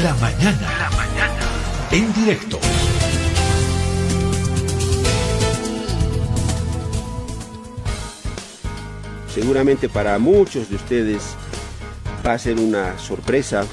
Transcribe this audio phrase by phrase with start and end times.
[0.00, 0.78] La mañana.
[0.78, 1.40] La mañana.
[1.90, 2.58] En directo.
[9.28, 11.36] Seguramente para muchos de ustedes
[12.26, 13.66] va a ser una sorpresa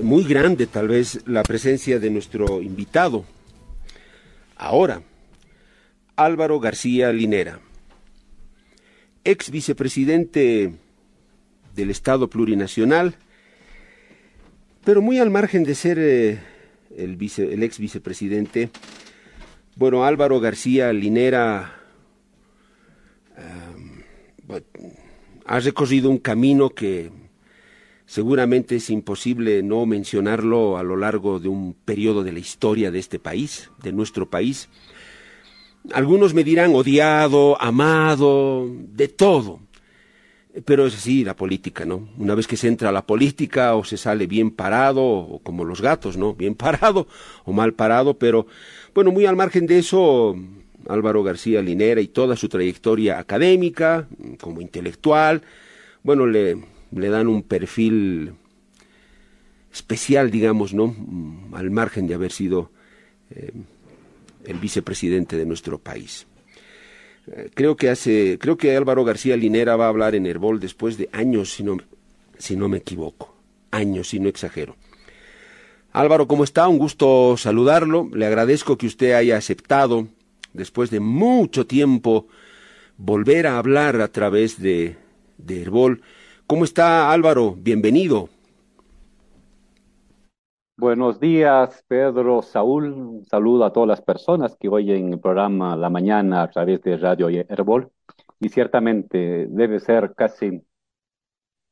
[0.00, 3.24] muy grande tal vez la presencia de nuestro invitado.
[4.56, 5.02] Ahora,
[6.14, 7.58] Álvaro García Linera,
[9.24, 10.74] ex vicepresidente
[11.74, 13.16] del Estado Plurinacional,
[14.84, 16.40] pero muy al margen de ser eh,
[16.96, 18.70] el, el, ex vicepresidente,
[19.76, 21.74] bueno, Álvaro García Linera
[23.36, 24.62] eh,
[25.46, 27.10] ha recorrido un camino que
[28.06, 32.98] seguramente es imposible no mencionarlo a lo largo de un periodo de la historia de
[32.98, 34.68] este país, de nuestro país.
[35.92, 39.60] Algunos me dirán odiado, amado, de todo.
[40.64, 42.08] Pero es así la política, ¿no?
[42.18, 45.64] Una vez que se entra a la política o se sale bien parado, o como
[45.64, 46.34] los gatos, ¿no?
[46.34, 47.06] Bien parado
[47.44, 48.46] o mal parado, pero
[48.94, 50.36] bueno, muy al margen de eso,
[50.88, 54.06] Álvaro García Linera y toda su trayectoria académica,
[54.40, 55.42] como intelectual,
[56.02, 56.58] bueno, le,
[56.90, 58.32] le dan un perfil
[59.72, 60.94] especial, digamos, ¿no?
[61.54, 62.70] Al margen de haber sido
[63.30, 63.52] eh,
[64.44, 66.26] el vicepresidente de nuestro país.
[67.28, 70.98] Eh, creo que hace, creo que Álvaro García Linera va a hablar en Herbol después
[70.98, 71.76] de años, si no,
[72.38, 73.34] si no me equivoco,
[73.70, 74.76] años, si no exagero.
[75.92, 76.66] Álvaro, ¿cómo está?
[76.68, 78.08] Un gusto saludarlo.
[78.12, 80.08] Le agradezco que usted haya aceptado,
[80.52, 82.28] después de mucho tiempo,
[82.96, 84.96] volver a hablar a través de,
[85.38, 86.02] de Herbol.
[86.46, 87.56] ¿Cómo está Álvaro?
[87.58, 88.30] Bienvenido.
[90.76, 92.92] Buenos días, Pedro, Saúl.
[92.92, 96.96] Un saludo a todas las personas que oyen el programa La Mañana a través de
[96.96, 97.90] Radio Herbol.
[98.40, 100.62] Y ciertamente debe ser casi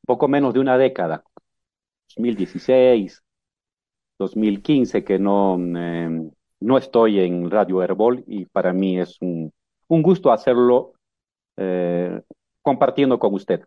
[0.05, 1.23] poco menos de una década,
[2.15, 3.23] 2016,
[4.19, 9.51] 2015, que no, eh, no estoy en Radio Herbol y para mí es un,
[9.87, 10.93] un gusto hacerlo
[11.57, 12.21] eh,
[12.61, 13.61] compartiendo con usted.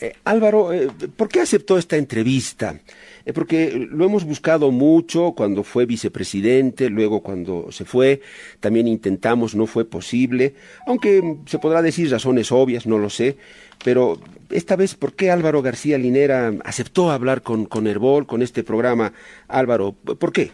[0.00, 2.80] Eh, Álvaro, eh, ¿por qué aceptó esta entrevista?
[3.26, 8.22] Eh, porque lo hemos buscado mucho cuando fue vicepresidente, luego cuando se fue,
[8.60, 10.54] también intentamos, no fue posible,
[10.86, 13.36] aunque se podrá decir razones obvias, no lo sé,
[13.84, 14.16] pero
[14.48, 19.12] esta vez, ¿por qué Álvaro García Linera aceptó hablar con, con Herbol, con este programa?
[19.48, 20.52] Álvaro, ¿por qué?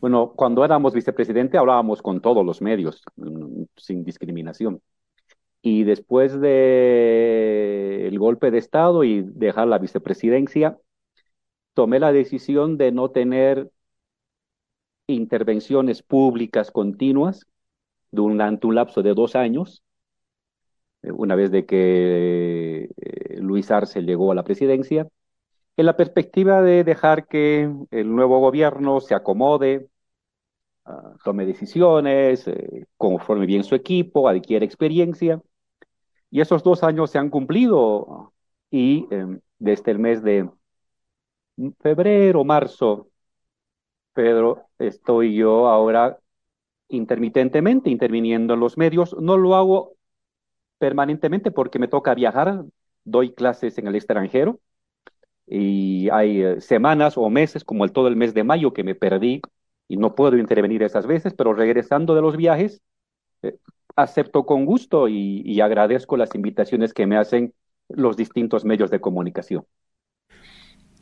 [0.00, 4.80] Bueno, cuando éramos vicepresidente hablábamos con todos los medios, mm, sin discriminación
[5.62, 10.78] y después de el golpe de Estado y dejar la vicepresidencia,
[11.74, 13.70] tomé la decisión de no tener
[15.06, 17.46] intervenciones públicas continuas
[18.10, 19.82] durante un lapso de dos años,
[21.02, 25.08] eh, una vez de que eh, Luis Arce llegó a la presidencia,
[25.76, 29.88] en la perspectiva de dejar que el nuevo gobierno se acomode,
[30.84, 35.42] ah, tome decisiones, eh, conforme bien su equipo, adquiere experiencia
[36.30, 38.32] y esos dos años se han cumplido
[38.70, 40.48] y em, desde el mes de
[41.82, 43.08] febrero, marzo,
[44.12, 46.18] Pedro, estoy yo ahora
[46.88, 49.16] intermitentemente interviniendo en los medios.
[49.20, 49.94] No lo hago
[50.78, 52.64] permanentemente porque me toca viajar,
[53.04, 54.60] doy clases en el extranjero
[55.46, 58.94] y hay eh, semanas o meses, como el todo el mes de mayo, que me
[58.94, 59.42] perdí
[59.88, 62.82] y no puedo intervenir esas veces, pero regresando de los viajes,
[63.42, 63.58] eh,
[63.96, 67.52] acepto con gusto y, agradezco las invitaciones que me hacen
[67.88, 69.64] los distintos medios de comunicación.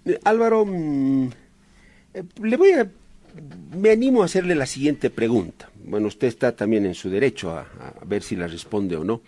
[0.05, 1.29] Eh, Álvaro, mm,
[2.15, 2.91] eh, le voy a,
[3.77, 5.71] me animo a hacerle la siguiente pregunta.
[5.85, 7.67] Bueno, usted está también en su derecho a,
[8.07, 9.23] ver si la responde o no.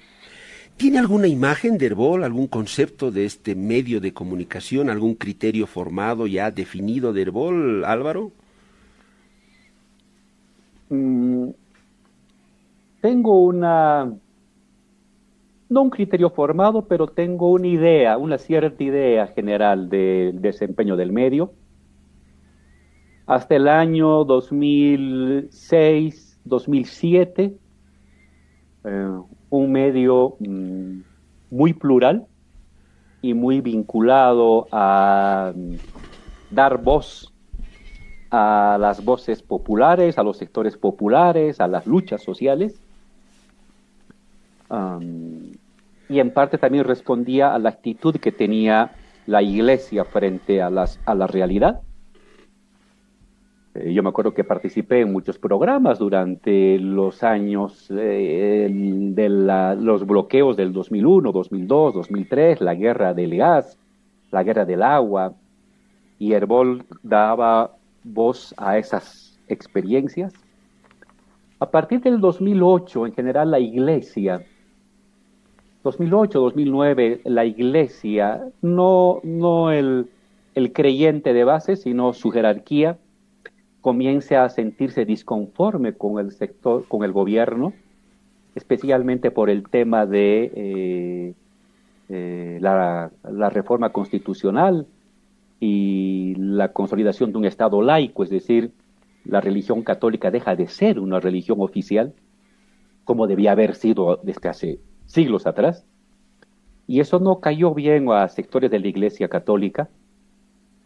[0.77, 6.27] ¿Tiene alguna imagen de Herbol, algún concepto de este medio de comunicación, algún criterio formado
[6.27, 8.33] ya definido de Herbol, Álvaro?
[10.89, 11.51] Mm,
[13.01, 14.13] tengo una,
[15.69, 21.13] no un criterio formado, pero tengo una idea, una cierta idea general del desempeño del
[21.13, 21.53] medio.
[23.27, 27.57] Hasta el año 2006, 2007,
[28.85, 29.21] eh,
[29.51, 31.01] un medio mm,
[31.51, 32.27] muy plural
[33.23, 35.75] y muy vinculado a mm,
[36.51, 37.33] dar voz
[38.33, 42.81] a las voces populares, a los sectores populares, a las luchas sociales
[46.09, 48.93] y en parte también respondía a la actitud que tenía
[49.27, 51.81] la iglesia frente a, las, a la realidad.
[53.75, 60.05] Eh, yo me acuerdo que participé en muchos programas durante los años eh, de los
[60.05, 63.79] bloqueos del 2001, 2002, 2003, la guerra del gas,
[64.33, 65.35] la guerra del agua,
[66.19, 70.33] y Herbol daba voz a esas experiencias.
[71.61, 74.45] A partir del 2008, en general, la iglesia,
[75.83, 80.09] 2008, 2009, la iglesia, no, no el,
[80.55, 82.99] el creyente de base, sino su jerarquía,
[83.81, 87.73] comienza a sentirse disconforme con el sector, con el gobierno,
[88.55, 91.35] especialmente por el tema de eh,
[92.09, 93.11] eh, la,
[93.51, 94.87] reforma constitucional
[95.61, 98.73] y la consolidación de un Estado laico, es decir,
[99.25, 102.13] la religión católica deja de ser una religión oficial,
[103.05, 104.81] como debía haber sido desde hace
[105.11, 105.85] siglos atrás.
[106.87, 109.89] Y eso no cayó bien a sectores de la Iglesia Católica.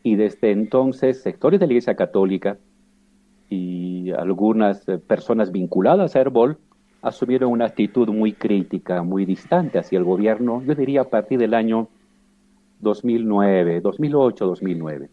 [0.03, 2.59] Y desde entonces, sectores de la Iglesia Católica
[3.49, 6.59] y algunas personas vinculadas a Herbol
[7.03, 11.53] asumieron una actitud muy crítica, muy distante hacia el gobierno, yo diría a partir del
[11.53, 11.89] año
[12.81, 15.11] 2009, 2008, 2009.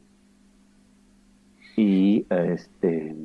[1.75, 3.15] Y, este,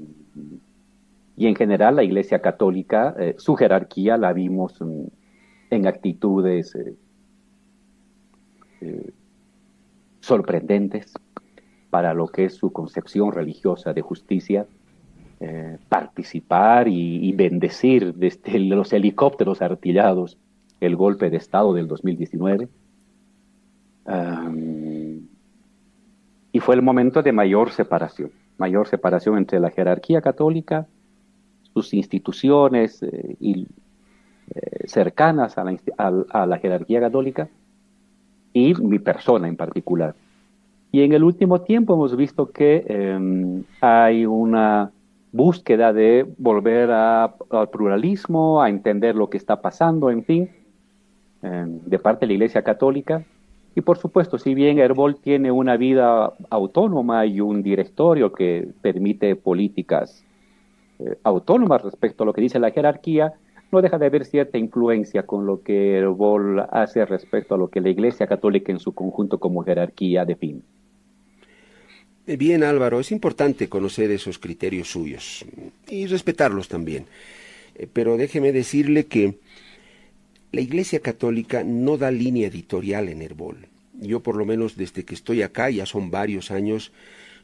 [1.37, 4.81] y en general la Iglesia Católica, eh, su jerarquía la vimos
[5.71, 6.95] en, actitudes eh,
[8.81, 9.11] eh,
[10.21, 11.13] sorprendentes
[11.91, 14.67] para lo que es su concepción religiosa de justicia
[15.41, 20.39] eh, participar y, bendecir desde los helicópteros artillados
[20.81, 22.69] el golpe de Estado del 2019.
[26.53, 30.87] y fue el momento de mayor separación, mayor separación entre la jerarquía católica,
[31.75, 33.05] sus instituciones
[33.39, 33.67] y,
[34.55, 35.77] eh, cercanas a la,
[36.31, 37.49] a jerarquía católica
[38.53, 40.15] y mi persona en particular.
[40.93, 44.93] Y en el último tiempo hemos visto que em, hay una
[45.33, 50.51] búsqueda de volver al pluralismo, a entender lo que está pasando, en fin,
[51.43, 53.25] em, de parte de la Iglesia Católica.
[53.75, 59.37] Y por supuesto, si bien Herbol tiene una vida autónoma y un directorio que permite
[59.37, 60.25] políticas
[60.99, 63.35] eh, autónomas respecto a lo que dice la jerarquía,
[63.73, 67.81] no deja de haber cierta influencia con lo que Herbol hace respecto a lo que
[67.81, 70.61] la Iglesia Católica en su conjunto como jerarquía define.
[72.27, 75.45] Eh, bien, Álvaro, es importante conocer esos criterios suyos
[75.89, 77.07] y respetarlos también.
[77.77, 79.39] Eh, pero déjeme decirle que
[80.53, 83.69] la Iglesia Católica no da línea editorial en Herbol.
[84.01, 86.93] Yo por lo menos desde que estoy acá, ya son varios años,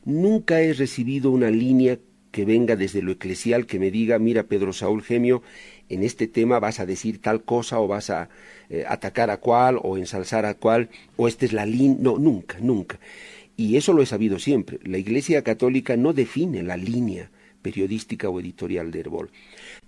[0.04, 1.98] nunca he recibido una línea
[2.32, 5.42] que venga desde lo eclesial que me diga, mira Pedro Saúl Gemio,
[5.92, 8.28] en este tema vas a decir tal cosa o vas a
[8.70, 11.98] eh, atacar a cual o ensalzar a cual o esta es la línea.
[12.00, 12.98] No, nunca, nunca
[13.56, 17.30] y eso lo he sabido siempre, la Iglesia Católica no define la línea
[17.60, 19.30] periodística o editorial de Herbol.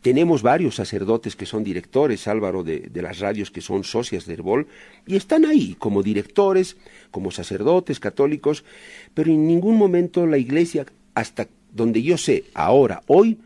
[0.01, 4.69] Tenemos varios sacerdotes que son directores, Álvaro, de, las radios que son socias de Herbol,
[5.07, 6.77] y están ahí como directores,
[7.11, 8.65] como sacerdotes católicos,
[9.13, 13.39] pero en ningún momento la Iglesia, hasta donde yo sé, ahora, hoy,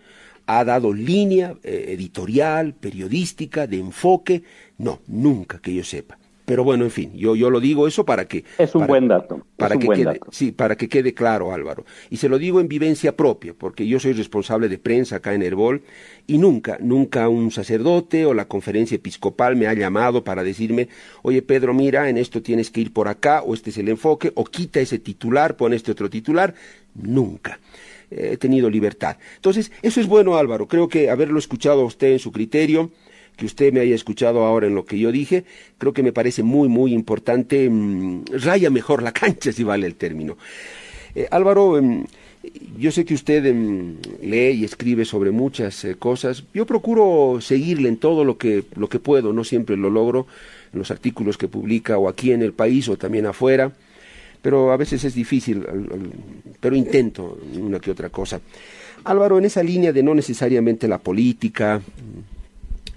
[0.48, 4.44] ha dado línea eh, editorial, periodística, de enfoque,
[4.78, 6.17] no, nunca que yo sepa.
[6.48, 8.42] Pero bueno, en fin, yo, yo lo digo eso para que...
[8.56, 9.44] Es un buen dato.
[9.58, 11.84] Para que quede, Sí, para que quede claro, Álvaro.
[12.08, 15.42] Y se lo digo en vivencia propia, porque yo soy responsable de prensa acá en
[15.42, 15.82] Herbol
[16.26, 20.88] y nunca, nunca un sacerdote o la conferencia episcopal me ha llamado para decirme,
[21.20, 24.32] oye Pedro, mira, en esto tienes que ir por acá, o este es el enfoque,
[24.34, 26.54] o quita ese titular, pon este otro titular.
[26.94, 27.60] Nunca
[28.10, 29.18] he tenido libertad.
[29.36, 30.66] Entonces, eso es bueno, Álvaro.
[30.66, 32.90] Creo que haberlo escuchado a usted en su criterio,
[33.38, 35.44] que usted me haya escuchado ahora en lo que yo dije,
[35.78, 39.94] creo que me parece muy, muy importante, mm, raya mejor la cancha, si vale el
[39.94, 40.36] término.
[41.14, 42.04] Eh, Álvaro, em,
[42.76, 46.44] yo sé que usted em, lee y escribe sobre muchas eh, cosas.
[46.52, 50.26] Yo procuro seguirle en todo lo que, lo que puedo, no siempre lo logro,
[50.72, 53.72] en los artículos que publica o aquí en el país o también afuera,
[54.42, 55.64] pero a veces es difícil,
[56.60, 58.40] pero intento una que otra cosa.
[59.04, 61.80] Álvaro, en esa línea de no necesariamente la política,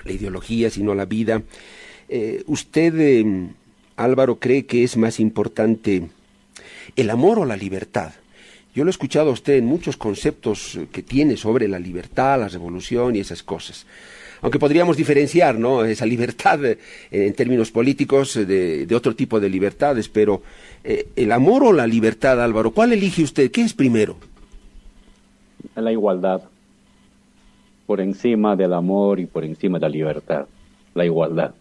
[0.04, 1.42] la ideología, sino la vida.
[2.10, 3.50] Eh, ¿Usted, eh,
[3.96, 6.10] Álvaro, cree que es más importante
[6.96, 8.14] el amor o la libertad?
[8.74, 12.48] Yo lo he escuchado a usted en muchos conceptos que tiene sobre la libertad, la
[12.48, 13.86] revolución y esas cosas.
[14.42, 15.86] Aunque podríamos diferenciar, ¿no?
[15.86, 16.80] Esa libertad eh,
[17.12, 20.42] en términos políticos de, otro tipo de libertades, pero
[20.84, 23.52] el amor o la libertad, Álvaro, ¿cuál elige usted?
[23.52, 24.18] ¿Qué es primero?
[25.76, 26.51] La igualdad
[27.92, 30.46] por encima del amor y por encima de la libertad,
[30.94, 31.52] la igualdad.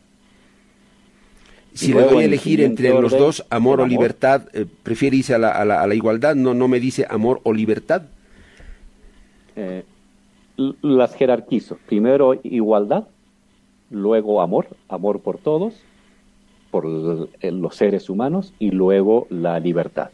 [1.74, 5.38] Si le doy a elegir entre los dos, amor o libertad, eh, ¿prefiere irse a
[5.38, 6.36] la, a, la, igualdad?
[6.36, 8.02] ¿No, ¿No me dice amor o libertad?
[9.56, 9.82] Eh,
[10.82, 11.78] las jerarquizo.
[11.88, 13.08] Primero igualdad,
[13.90, 15.82] luego amor, amor por todos,
[16.70, 20.10] por los seres humanos, y luego la libertad.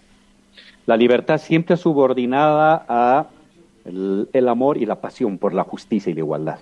[0.86, 3.26] La libertad siempre subordinada a
[3.86, 6.58] el, amor y la pasión por la justicia y la igualdad.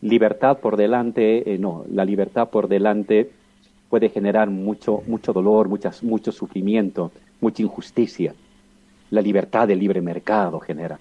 [0.00, 3.30] Libertad por delante, eh, no, la libertad por delante
[3.88, 8.34] puede generar mucho, mucho dolor, muchas, mucho sufrimiento, mucha injusticia.
[9.10, 10.98] La libertad del libre mercado genera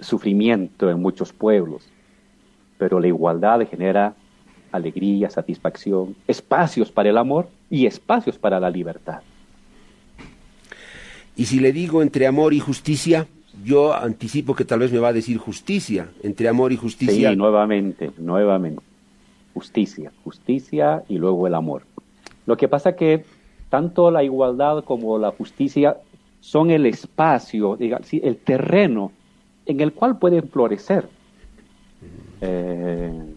[0.00, 1.86] sufrimiento en muchos pueblos,
[2.78, 4.14] pero la igualdad genera
[4.72, 9.20] alegría, satisfacción, espacios para el amor y espacios para la libertad.
[11.36, 13.26] Y si le digo entre amor y justicia,
[13.64, 17.30] yo anticipo que tal vez me va a decir justicia, entre amor y justicia.
[17.30, 18.82] Sí, nuevamente, nuevamente.
[19.54, 21.82] Justicia, justicia y luego el amor.
[22.46, 23.24] Lo que pasa que
[23.70, 25.96] tanto la igualdad como la justicia
[26.40, 29.12] son el espacio, el terreno
[29.64, 31.08] en el cual pueden florecer
[32.40, 33.34] eh,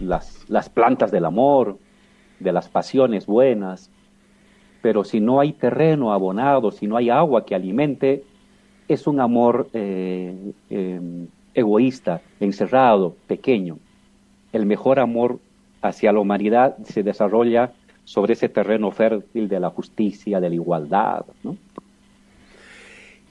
[0.00, 1.78] las, las plantas del amor,
[2.40, 3.90] de las pasiones buenas,
[4.82, 8.24] pero si no hay terreno abonado, si no hay agua que alimente,
[8.88, 13.78] es un amor eh, em, egoísta, encerrado, pequeño.
[14.52, 15.38] El mejor amor
[15.82, 17.72] hacia la humanidad se desarrolla
[18.04, 21.24] sobre ese terreno fértil de la justicia, de la igualdad.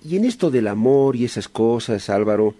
[0.04, 2.56] Y en esto del amor y esas cosas, Álvaro,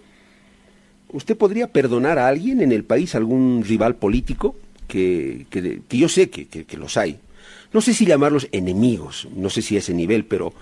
[1.12, 4.56] ¿usted podría perdonar a alguien en el país, algún rival político?
[4.86, 7.18] Que, que, yo sé que, que los hay.
[7.72, 10.52] No sé si llamarlos enemigos, no sé si a ese nivel, pero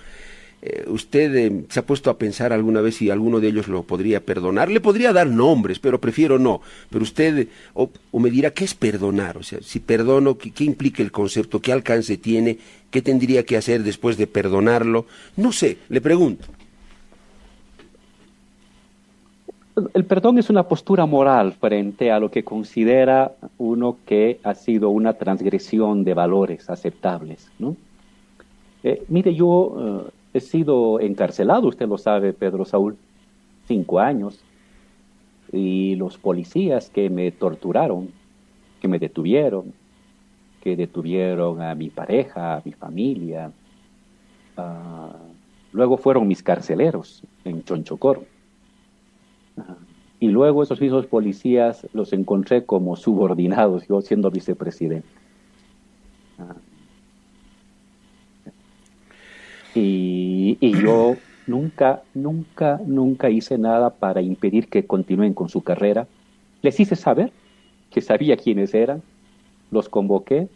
[0.65, 3.83] eh, ¿Usted eh, se ha puesto a pensar alguna vez si alguno de ellos lo
[3.83, 4.71] podría perdonar?
[4.71, 6.61] Le podría dar nombres, pero prefiero no.
[6.89, 9.37] Pero usted, o, me dirá, ¿qué es perdonar?
[9.37, 11.61] O sea, si perdono, ¿qué, implica el concepto?
[11.61, 12.59] ¿Qué alcance tiene?
[12.93, 15.07] ¿Qué tendría que hacer después de perdonarlo?
[15.37, 16.47] No sé, le pregunto.
[19.95, 24.91] El perdón es una postura moral frente a lo que considera uno que ha sido
[24.91, 27.51] una transgresión de valores aceptables.
[27.59, 27.75] ¿no?
[28.85, 32.97] Eh, mire, yo He sido encarcelado, usted lo sabe, Pedro Saúl,
[33.67, 34.45] cinco años.
[35.53, 38.11] Y los policías que me torturaron,
[38.81, 39.75] que me detuvieron,
[40.63, 43.53] que detuvieron a mi pareja, a mi familia,
[44.57, 45.17] ah,
[45.73, 48.25] luego fueron mis carceleros en Chonchocor.
[50.21, 55.09] y luego esos mismos policías los encontré como subordinados, yo siendo vicepresidente.
[59.75, 66.07] Y, yo nunca, nunca, nunca hice nada para impedir que continúen con su carrera.
[66.61, 67.33] Les hice saber
[67.91, 69.03] que sabía quiénes eran,
[69.71, 70.49] los convoqué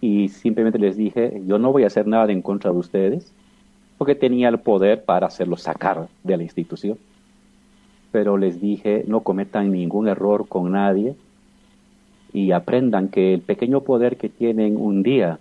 [0.00, 3.32] y simplemente les dije, yo no voy a hacer nada en contra de ustedes,
[3.98, 6.98] porque tenía el poder para hacerlos sacar de la institución.
[8.10, 11.14] Pero les dije, no cometan ningún error con nadie
[12.32, 15.38] y aprendan que el pequeño poder que tienen un día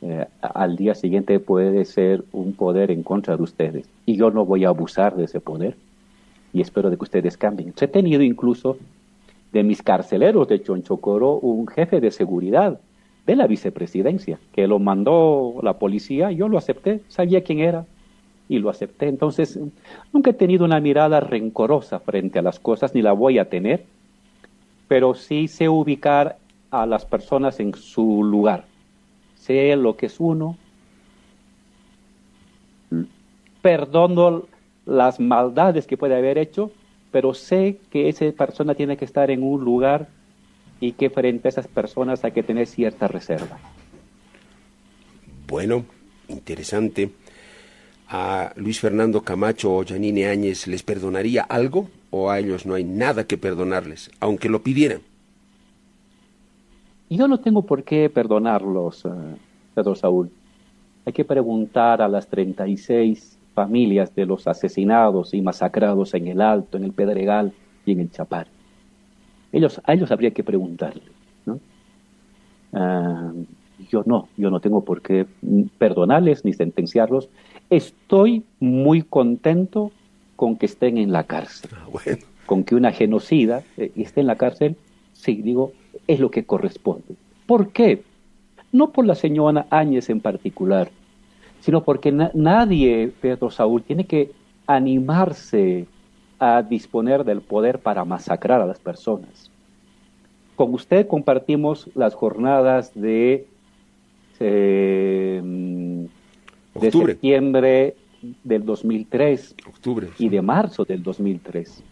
[0.00, 3.88] eh, al día siguiente puede ser un poder en contra de ustedes.
[4.06, 5.76] Y yo no voy a abusar de ese poder
[6.52, 7.74] y espero de que ustedes cambien.
[7.80, 8.78] He tenido incluso
[9.52, 12.80] de mis carceleros de Chonchocoro un jefe de seguridad
[13.26, 17.84] de la vicepresidencia, que lo mandó la policía, yo lo acepté, sabía quién era
[18.48, 19.08] y lo acepté.
[19.08, 19.58] Entonces,
[20.12, 23.84] nunca he tenido una mirada rencorosa frente a las cosas, ni la voy a tener,
[24.86, 26.38] pero sí sé ubicar
[26.70, 28.64] a las personas en su lugar
[29.48, 30.58] sé lo que es uno,
[33.62, 34.44] perdono
[34.84, 36.70] las maldades que puede haber hecho,
[37.10, 40.08] pero sé que esa persona tiene que estar en un lugar
[40.80, 43.58] y que frente a esas personas hay que tener cierta reserva.
[45.46, 45.86] Bueno,
[46.28, 47.10] interesante.
[48.10, 52.84] ¿A Luis Fernando Camacho o Janine Áñez les perdonaría algo o a ellos no hay
[52.84, 55.07] nada que perdonarles, aunque lo pidieran?
[57.10, 59.36] Yo no tengo por qué perdonarlos, uh,
[59.74, 60.30] Pedro Saúl.
[61.06, 66.76] Hay que preguntar a las 36 familias de los asesinados y masacrados en el Alto,
[66.76, 67.52] en el Pedregal
[67.86, 68.46] y en el Chapar.
[69.52, 71.02] Ellos, a ellos habría que preguntarle.
[71.46, 71.58] ¿no?
[72.74, 73.32] Ah,
[73.90, 75.26] yo no, yo no tengo por qué
[75.78, 77.30] perdonarles ni sentenciarlos.
[77.70, 79.92] Estoy muy contento
[80.36, 81.70] con que estén en la cárcel.
[81.74, 84.76] Ah, con que una genocida eh, esté en la cárcel,
[85.12, 85.72] sí, digo,
[86.08, 87.14] es lo que corresponde.
[87.46, 88.02] ¿Por qué?
[88.72, 90.90] No por la señora Áñez en particular,
[91.60, 94.32] sino porque nadie, Pedro Saúl, tiene que
[94.66, 95.86] animarse
[96.38, 99.50] a disponer del poder para masacrar a las personas.
[100.56, 103.46] Con usted compartimos las jornadas de,
[104.40, 105.40] eh,
[106.74, 107.96] de septiembre
[108.42, 111.82] del 2003 Octubre, y de marzo del 2003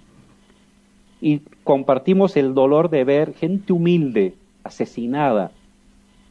[1.21, 5.51] y compartimos el dolor de ver gente humilde asesinada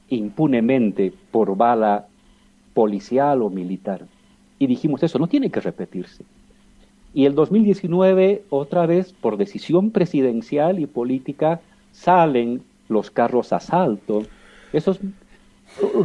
[0.10, 2.08] impunemente por bala
[2.74, 4.06] policial o militar.
[4.58, 6.24] y dijimos eso, no tiene que repetirse.
[7.14, 11.60] Y el 2019, otra vez, por decisión presidencial y política,
[11.92, 14.24] salen los carros asalto,
[14.72, 15.00] esos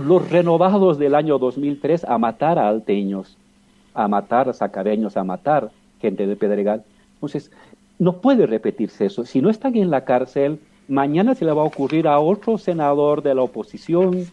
[0.04, 3.36] los renovados del año 2003 a matar a alteños,
[3.94, 5.70] a matar a sacareños, a matar
[6.00, 6.84] gente de Pedregal.
[7.14, 7.50] Entonces,
[8.00, 9.26] no puede repetirse eso.
[9.26, 13.22] Si no están en la cárcel, mañana se le va a ocurrir a otro senador
[13.22, 14.24] de la oposición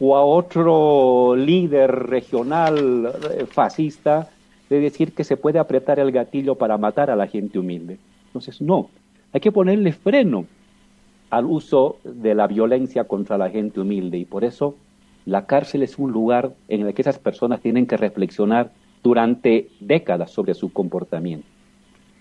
[0.00, 4.28] o a otro líder regional eh, fascista
[4.68, 7.98] de decir que se puede apretar el gatillo para matar a la gente humilde.
[8.26, 8.90] Entonces, no,
[9.32, 10.44] hay que ponerle freno
[11.30, 14.74] al uso de la violencia contra la gente humilde y por eso
[15.26, 18.72] la cárcel es un lugar en el que esas personas tienen que reflexionar
[19.04, 21.55] durante décadas sobre su comportamiento.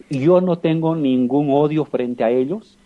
[0.10, 2.78] Yo no tengo ningún odio frente a ellos.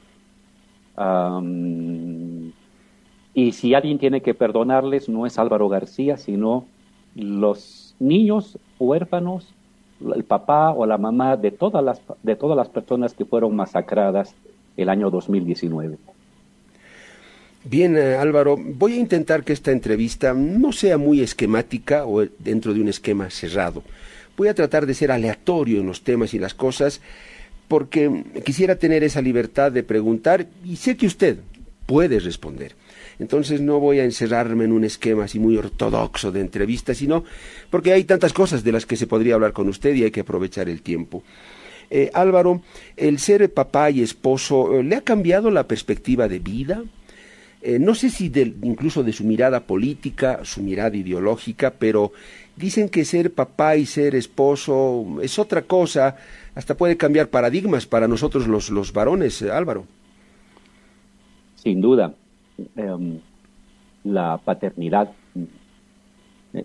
[3.33, 6.65] y si alguien tiene que perdonarles, no es Álvaro García, sino
[7.15, 9.53] los niños huérfanos,
[10.15, 14.35] el papá o la mamá de todas las, de todas las personas que fueron masacradas
[14.77, 15.97] el año 2019.
[17.65, 22.73] Bien, eh, Álvaro, voy a intentar que esta entrevista no sea muy esquemática o dentro
[22.73, 23.83] de un esquema cerrado.
[24.39, 27.01] Voy a tratar de ser aleatorio en los temas y las cosas
[27.67, 31.39] porque quisiera tener esa libertad de preguntar y sé que usted
[31.85, 32.73] puede responder.
[33.19, 37.25] Entonces no voy a encerrarme en un esquema así muy ortodoxo de entrevista, sino
[37.69, 40.21] porque hay tantas cosas de las que se podría hablar con usted y hay que
[40.21, 41.21] aprovechar el tiempo.
[41.89, 42.61] Eh, Álvaro,
[42.95, 46.81] el ser papá y esposo, eh, ¿le ha cambiado la perspectiva de vida?
[47.61, 48.31] Eh, no sé si
[48.63, 52.13] incluso de su mirada política, su mirada ideológica, pero
[52.59, 56.17] dicen que ser papá y ser esposo es otra cosa,
[56.55, 59.85] hasta puede cambiar paradigmas para nosotros los, los varones, eh, Álvaro.
[61.55, 62.13] Sin duda,
[62.75, 63.19] em,
[64.03, 65.11] la paternidad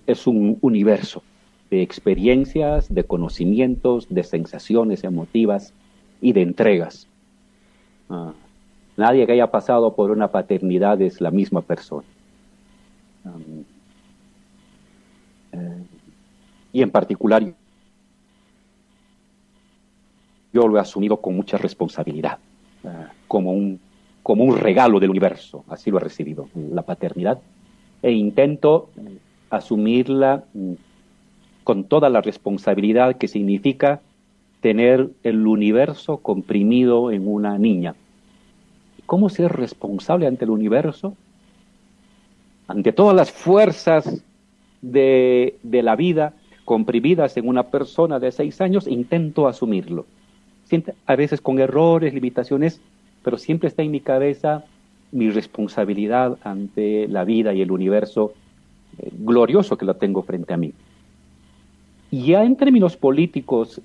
[0.06, 1.22] es un universo
[1.70, 5.72] de experiencias, de conocimientos, de sensaciones emotivas
[6.20, 7.06] y de entregas.
[8.10, 8.32] Ah,
[8.96, 12.06] Nadie que haya pasado por una paternidad es la misma persona
[15.52, 15.84] eh,
[16.74, 17.54] y en particular,
[20.52, 22.38] yo lo he asumido con mucha responsabilidad,
[22.82, 22.88] uh,
[23.28, 23.78] como, un,
[24.24, 27.38] como un regalo del universo, así lo he recibido, la paternidad,
[28.02, 28.90] e intento
[29.50, 30.72] asumirla mm,
[31.62, 34.00] con toda la responsabilidad que significa
[34.60, 37.94] tener el universo comprimido en una niña.
[39.06, 41.14] Cómo ser responsable ante el universo,
[42.66, 44.24] ante todas las fuerzas
[44.84, 46.34] de, la vida
[46.64, 50.06] comprimidas en una persona de seis años, intento asumirlo.
[51.06, 52.80] a veces con errores, limitaciones,
[53.22, 54.64] pero siempre está en mi cabeza
[55.14, 58.32] mi responsabilidad ante la vida y el universo
[58.98, 60.72] eh, glorioso que la tengo frente a mí.
[62.10, 63.80] Y ya en términos políticos,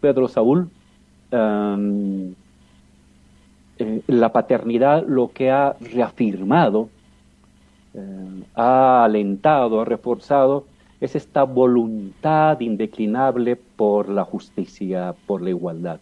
[0.00, 0.70] Pedro Saúl,
[1.30, 2.34] eh,
[4.06, 6.88] la paternidad lo que ha reafirmado,
[7.92, 10.64] eh, ha alentado, ha reforzado,
[11.02, 16.00] es esta voluntad indeclinable por la justicia, por la igualdad.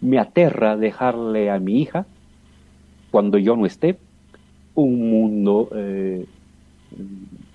[0.00, 2.06] me aterra dejarle a mi hija,
[3.10, 3.98] cuando yo no esté,
[4.74, 6.26] un mundo eh,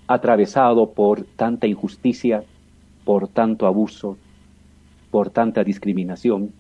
[0.07, 2.43] atravesado por tanta injusticia,
[3.05, 4.17] por tanto abuso,
[5.11, 6.51] por tanta discriminación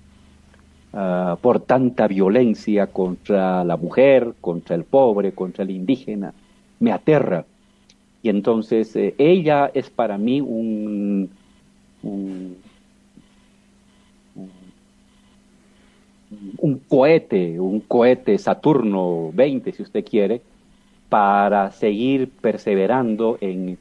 [0.95, 6.35] Ah, por tanta violencia contra la mujer, contra el pobre, contra el indígena,
[6.79, 7.45] me aterra.
[8.23, 11.29] Y entonces eh, ella es para mí un,
[12.01, 12.57] un,
[16.87, 20.41] cohete, un cohete Saturno 20, si usted quiere,
[21.09, 23.77] para seguir perseverando en,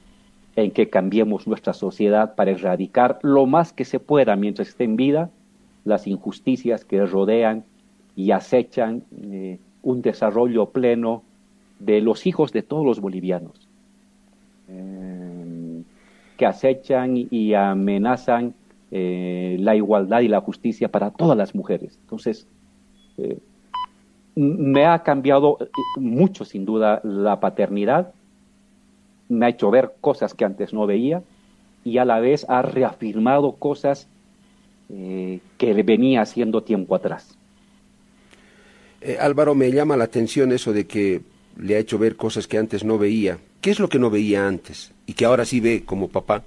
[0.57, 4.97] en que cambiemos nuestra sociedad, para erradicar lo más que se pueda mientras esté en
[4.97, 5.31] vida
[5.85, 7.65] las injusticias que rodean
[8.15, 11.23] y acechan eh, un desarrollo pleno
[11.79, 13.69] de los hijos de todos los bolivianos,
[14.73, 15.83] eh,
[16.37, 18.55] que acechan y amenazan
[18.91, 21.99] eh, la igualdad y la justicia para todas las mujeres.
[22.03, 22.47] Entonces,
[24.35, 25.59] me ha cambiado
[25.97, 28.15] mucho, sin duda, la paternidad,
[29.29, 31.23] me ha hecho ver cosas que antes no veía
[31.85, 34.09] y a la vez ha reafirmado cosas
[34.89, 37.37] eh, que venía haciendo tiempo atrás.
[39.01, 41.23] Eh, Álvaro, me llama la atención eso de que
[41.57, 43.39] le ha hecho ver cosas que antes no veía.
[43.63, 46.43] ¿Qué es lo que no veía antes y que ahora sí ve como papá?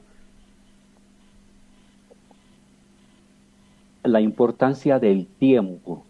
[4.03, 6.03] La importancia del tiempo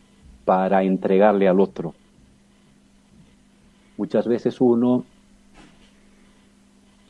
[0.46, 1.94] para entregarle al otro.
[3.98, 5.06] Muchas veces uno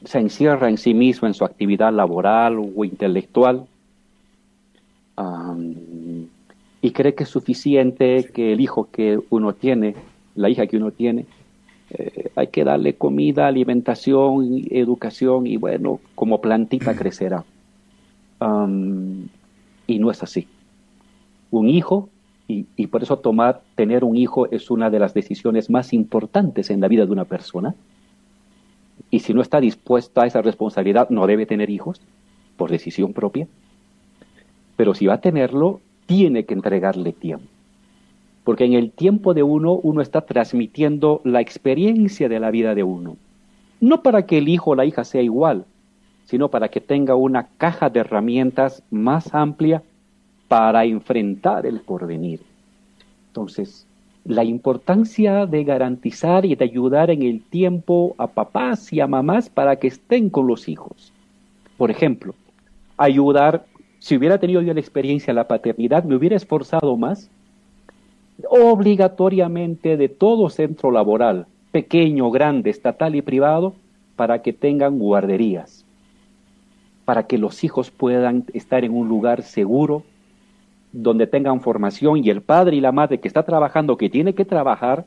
[0.03, 3.65] se encierra en sí mismo en su actividad laboral o intelectual
[6.81, 9.95] y cree que es suficiente que el hijo que uno tiene,
[10.36, 11.25] la hija que uno tiene,
[11.97, 17.43] eh, hay que darle comida, alimentación, educación y bueno, como plantita crecerá.
[19.88, 20.47] y no es así.
[21.51, 22.10] Un hijo,
[22.47, 26.69] y, y, por eso tomar, tener un hijo es una de las decisiones más importantes
[26.69, 27.73] en la vida de una persona.
[29.10, 32.01] Y si no está dispuesta a esa responsabilidad, no debe tener hijos
[32.58, 33.47] por decisión propia.
[34.75, 37.54] Pero si va a tenerlo, tiene que entregarle tiempo.
[38.45, 42.84] Porque en el tiempo de uno, uno está transmitiendo la experiencia de la vida de
[42.84, 43.17] uno.
[43.81, 45.65] No para que el hijo o la hija sea igual,
[46.25, 49.84] sino para que tenga una caja de herramientas más amplia
[50.47, 52.41] para enfrentar el porvenir.
[53.27, 53.88] Entonces,
[54.25, 59.49] la importancia de garantizar y de ayudar en el tiempo a papás y a mamás
[59.49, 61.12] para que estén con los hijos.
[61.77, 62.34] Por ejemplo,
[62.97, 63.65] ayudar,
[63.99, 67.29] si hubiera tenido yo la experiencia de la paternidad, me hubiera esforzado más
[68.49, 73.75] obligatoriamente de todo centro laboral, pequeño, grande, estatal y privado,
[74.15, 75.85] para que tengan guarderías,
[77.05, 80.03] para que los hijos puedan estar en un lugar seguro,
[80.91, 84.45] donde tengan formación y el padre y la madre que está trabajando, que tiene que
[84.45, 85.05] trabajar,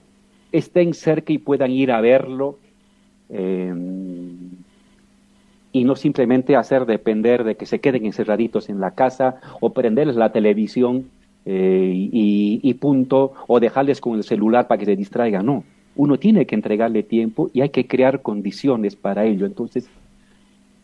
[0.52, 2.58] estén cerca y puedan ir a verlo
[3.30, 3.72] eh,
[5.72, 10.16] y no simplemente hacer depender de que se queden encerraditos en la casa o prenderles
[10.16, 11.10] la televisión
[11.50, 15.46] y, punto, o dejarles con el celular para que se distraigan.
[15.46, 15.64] No,
[15.96, 19.46] uno tiene que entregarle tiempo y hay que crear condiciones para ello.
[19.46, 19.88] Entonces,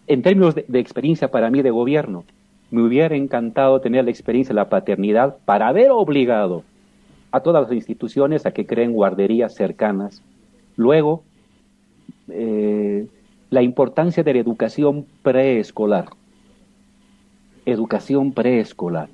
[0.07, 2.25] en términos de, de experiencia para mí de gobierno,
[2.71, 6.65] me hubiera encantado tener la experiencia de la paternidad para haber obligado
[7.31, 10.23] a todas las instituciones a que creen guarderías cercanas.
[10.77, 11.25] Luego,
[12.29, 13.07] eh,
[13.51, 16.07] la importancia de la educación preescolar.
[17.67, 19.09] Educación preescolar.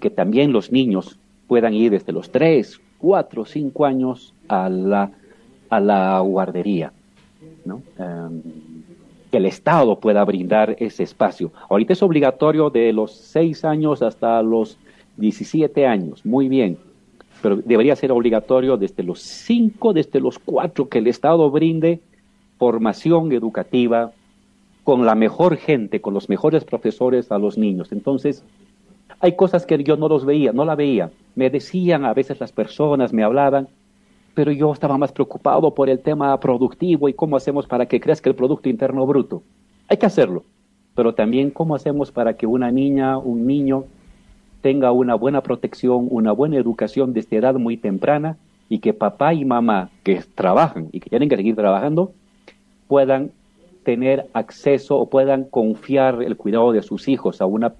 [0.00, 5.10] Que también los niños puedan ir desde los 3, 4, 5 años a la,
[5.70, 6.92] a la guardería.
[7.64, 7.82] ¿no?
[7.98, 8.42] Em,
[9.30, 11.50] que el Estado pueda brindar ese espacio.
[11.68, 14.78] Ahorita es obligatorio de los 6 años hasta los
[15.16, 16.78] 17 años, muy bien,
[17.42, 22.00] pero debería ser obligatorio desde los 5, desde los 4, que el Estado brinde
[22.58, 24.12] formación educativa
[24.84, 27.90] con la mejor gente, con los mejores profesores a los niños.
[27.92, 28.44] Entonces,
[29.20, 31.10] hay cosas que yo no los veía, no la veía.
[31.34, 33.68] Me decían a veces las personas, me hablaban,
[34.34, 38.28] pero yo estaba más preocupado por el tema productivo y cómo hacemos para que crezca
[38.28, 39.42] el Producto Interno Bruto.
[39.88, 40.44] Hay que hacerlo,
[40.94, 43.84] pero también cómo hacemos para que una niña, un niño,
[44.60, 48.36] tenga una buena protección, una buena educación desde edad muy temprana
[48.68, 52.12] y que papá y mamá que trabajan y que tienen que seguir trabajando
[52.88, 53.30] puedan
[53.84, 57.74] tener acceso o puedan confiar el cuidado de sus hijos a una,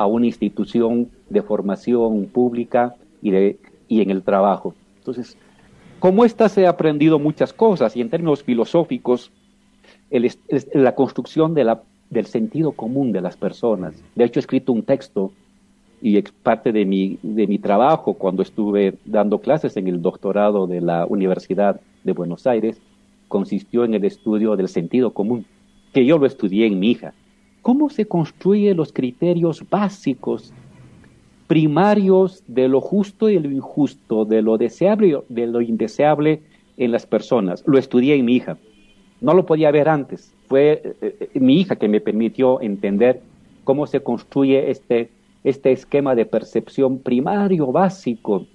[0.00, 4.74] a una institución de formación pública y, de, y en el trabajo.
[4.96, 5.36] Entonces,
[5.98, 9.30] como esta se ha aprendido muchas cosas y en términos filosóficos,
[10.72, 11.76] la construcción de
[12.08, 13.92] del sentido común de las personas.
[14.14, 15.32] De hecho, he escrito un texto
[16.00, 20.80] y parte de mi, de mi trabajo cuando estuve dando clases en el doctorado de
[20.80, 22.80] la Universidad de Buenos Aires,
[23.28, 25.44] consistió en el estudio del sentido común,
[25.92, 27.12] que yo lo estudié en mi hija.
[27.62, 30.52] ¿Cómo se construyen los criterios básicos
[31.50, 36.42] primarios de lo justo y lo injusto, de lo deseable y de lo indeseable
[36.76, 37.64] en las personas.
[37.66, 38.56] Lo estudié en mi hija.
[39.20, 40.32] No lo podía ver antes.
[40.46, 43.20] Fue eh, eh, mi hija que me permitió entender
[43.64, 45.10] cómo se construye este,
[45.42, 48.46] este esquema de percepción primario, básico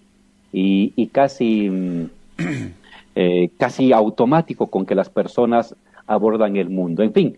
[0.54, 2.06] y, casi, mm,
[3.16, 5.76] eh, casi automático con que las personas
[6.08, 7.04] abordan el mundo.
[7.04, 7.38] En fin,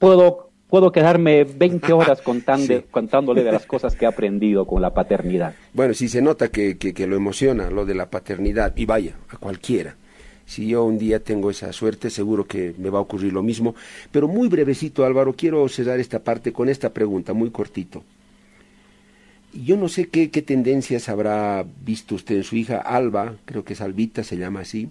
[0.00, 4.92] puedo puedo quedarme 20 horas contando, contándole de las cosas que he aprendido con la
[4.94, 5.54] paternidad.
[5.72, 9.36] Bueno, sí se nota que, que, lo emociona lo de la paternidad, y vaya, a
[9.36, 9.96] cualquiera.
[10.44, 13.74] Si yo un día tengo esa suerte, seguro que me va a ocurrir lo mismo.
[14.12, 18.04] Pero muy brevecito, Álvaro, quiero cerrar esta parte con esta pregunta, muy cortito.
[19.52, 23.72] Yo no sé qué, qué tendencias habrá visto usted en su hija, Alba, creo que
[23.72, 24.90] es Albita, se llama así,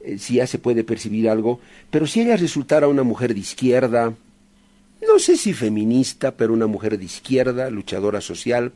[0.00, 4.14] eh, si ya se puede percibir algo, pero si ella resultara una mujer de izquierda,
[5.00, 8.72] no sé si feminista, pero una mujer de izquierda, luchadora social,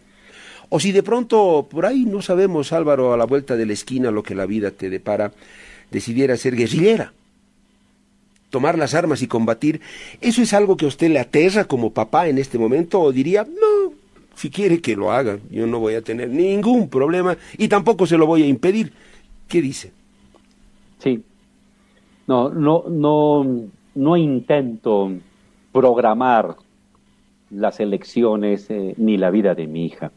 [0.68, 4.10] o si de pronto, por ahí no sabemos, Álvaro, a la vuelta de la esquina
[4.10, 5.32] lo que la vida te depara,
[5.90, 7.12] decidiera ser guerrillera,
[8.50, 9.80] tomar las armas y combatir,
[10.20, 13.00] ¿eso es algo que a usted le aterra como papá en este momento?
[13.00, 13.92] ¿O diría, no,
[14.36, 18.16] si quiere que lo haga, yo no voy a tener ningún problema y tampoco se
[18.16, 18.92] lo voy a impedir?
[19.48, 19.92] ¿Qué dice?
[20.98, 21.24] Sí.
[22.28, 25.12] No, no, no no intento
[25.72, 26.56] programar
[27.50, 30.12] las elecciones eh, ni la vida de mi hija.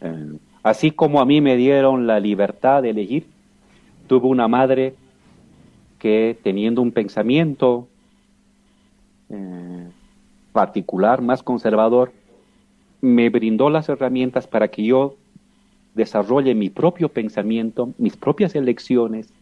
[0.00, 3.26] Eh, así como a mí me dieron la libertad de elegir,
[4.06, 4.94] tuve una madre
[5.98, 7.86] que teniendo un pensamiento
[9.28, 9.88] eh,
[10.52, 12.12] particular, más conservador,
[13.00, 15.16] me brindó las herramientas para que yo
[15.94, 19.32] desarrolle mi propio pensamiento, mis propias elecciones.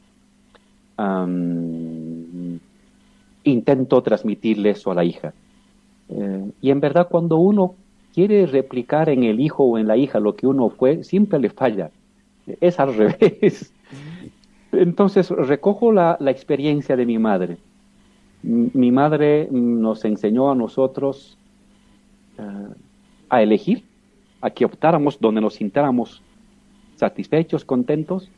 [3.50, 5.32] Intento transmitirle eso a la hija.
[6.08, 7.74] Eh, y en verdad cuando uno
[8.14, 11.50] quiere replicar en el hijo o en la hija lo que uno fue, siempre le
[11.50, 11.90] falla.
[12.60, 13.72] Es al revés.
[14.72, 17.58] Entonces recojo la, experiencia de mi madre.
[18.42, 21.36] Mi madre nos enseñó a nosotros
[22.38, 22.74] eh,
[23.28, 23.84] a elegir,
[24.40, 26.22] a que optáramos donde nos sintiéramos
[26.96, 28.30] satisfechos, contentos,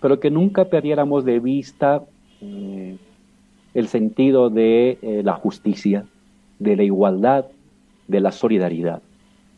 [0.00, 2.04] pero que nunca perdiéramos de vista
[2.40, 2.96] eh,
[3.74, 6.04] el sentido de la justicia,
[6.58, 7.46] de la igualdad,
[8.06, 9.02] de la solidaridad.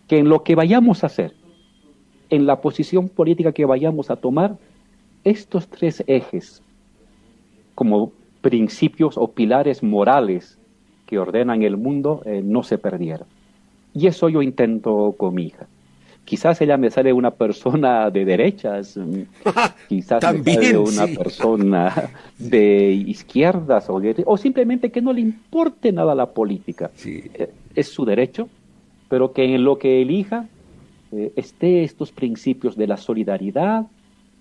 [0.09, 1.35] Que en lo que vayamos a hacer,
[2.29, 4.57] en la posición política que vayamos a tomar,
[5.25, 6.63] estos tres ejes,
[7.75, 10.59] como principios o pilares morales
[11.07, 13.27] que ordenan el mundo, eh, no se perdieran.
[13.95, 15.67] Y eso yo intento con mi hija.
[16.31, 18.97] Quizás ella me sale una persona de derechas,
[19.89, 21.93] quizás me sale una persona
[22.39, 26.93] de izquierdas o, o simplemente que no le importe nada la política.
[27.05, 28.49] Eh, es su derecho,
[29.09, 30.47] pero que en lo que elija
[31.11, 33.87] eh, esté estos principios de la solidaridad,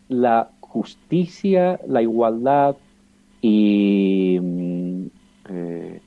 [0.10, 2.76] la justicia, la igualdad
[3.42, 5.06] y mm,
[5.50, 6.02] eh,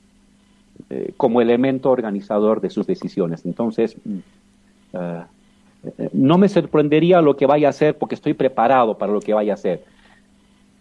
[1.17, 3.45] como elemento organizador de sus decisiones.
[3.45, 4.17] Entonces, mm,
[4.93, 5.27] ah,
[6.13, 9.53] no me sorprendería lo que vaya a hacer porque estoy preparado para lo que vaya
[9.53, 9.83] a hacer.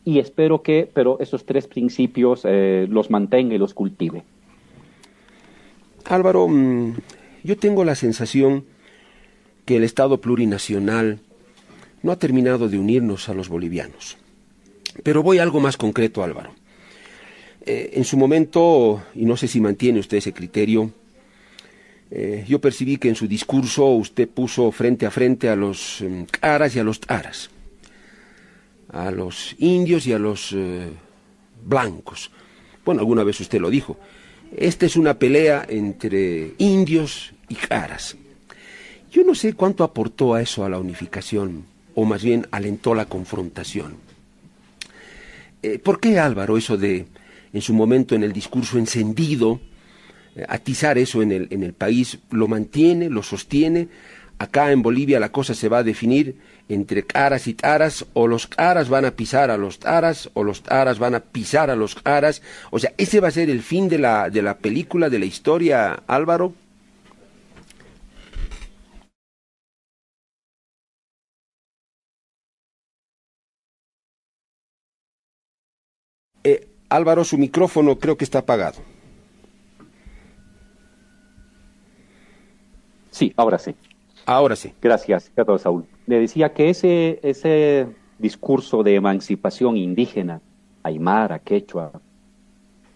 [0.05, 4.25] Y espero que, pero esos tres principios eh, los mantenga y los cultive.
[6.05, 6.95] Álvaro, mm,
[7.45, 8.65] yo tengo la sensación
[9.65, 11.21] que el Estado plurinacional
[12.03, 14.19] no ha terminado de unirnos a los bolivianos.
[15.05, 16.51] Pero voy a algo más concreto, Álvaro.
[17.65, 20.91] Eh, en su momento, y no sé si mantiene usted ese criterio,
[22.15, 26.73] eh, yo percibí que en su discurso usted puso frente a frente a los caras
[26.73, 27.49] em, y a los taras,
[28.91, 30.91] a los indios y a los eh,
[31.65, 32.31] blancos.
[32.85, 33.97] Bueno, alguna vez usted lo dijo.
[34.55, 38.15] Esta es una pelea entre indios y caras.
[39.11, 43.07] Yo no sé cuánto aportó a eso a la unificación, o más bien alentó la
[43.07, 43.95] confrontación.
[45.63, 47.07] Eh, ¿Por qué Álvaro eso de,
[47.55, 49.61] en su momento en el discurso encendido,
[50.49, 53.89] atizar eso en el, en el país, lo mantiene, lo sostiene.
[54.39, 56.37] Acá en Bolivia la cosa se va a definir
[56.69, 60.63] entre caras y taras, o los caras van a pisar a los taras, o los
[60.63, 62.43] taras van a pisar a los caras.
[62.71, 65.27] O sea, ese va a ser el fin de la, de la película, de la
[65.27, 66.55] historia, Álvaro.
[76.45, 78.81] Eh, Álvaro, su micrófono creo que está apagado.
[83.13, 83.77] Sí, ahora sí.
[84.27, 84.73] Ahora sí.
[84.81, 85.85] Gracias, gracias Saúl.
[86.07, 87.87] Le decía que ese, ese
[88.19, 90.41] discurso de emancipación indígena,
[90.83, 91.93] aymara, quechua,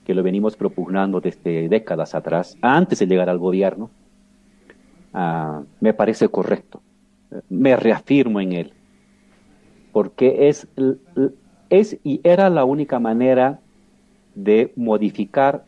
[0.05, 3.91] que lo venimos propugnando desde décadas atrás, antes de llegar al gobierno,
[5.13, 6.81] ah, me parece correcto.
[7.51, 8.73] Me reafirmo en él,
[9.93, 10.67] porque es,
[11.69, 13.61] es y era la única manera
[14.35, 15.67] de modificar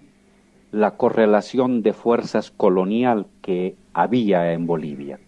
[0.71, 5.19] la correlación de fuerzas colonial que había en Bolivia.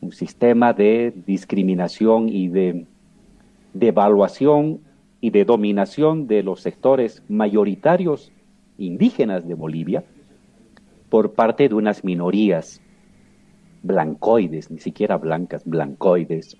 [0.00, 2.86] Un sistema de discriminación y de,
[3.78, 4.80] evaluación
[5.20, 8.32] y de dominación de los sectores mayoritarios
[8.78, 10.04] indígenas de Bolivia
[11.10, 12.80] por parte de unas minorías
[13.82, 16.56] blancoides, ni siquiera blancas, blancoides,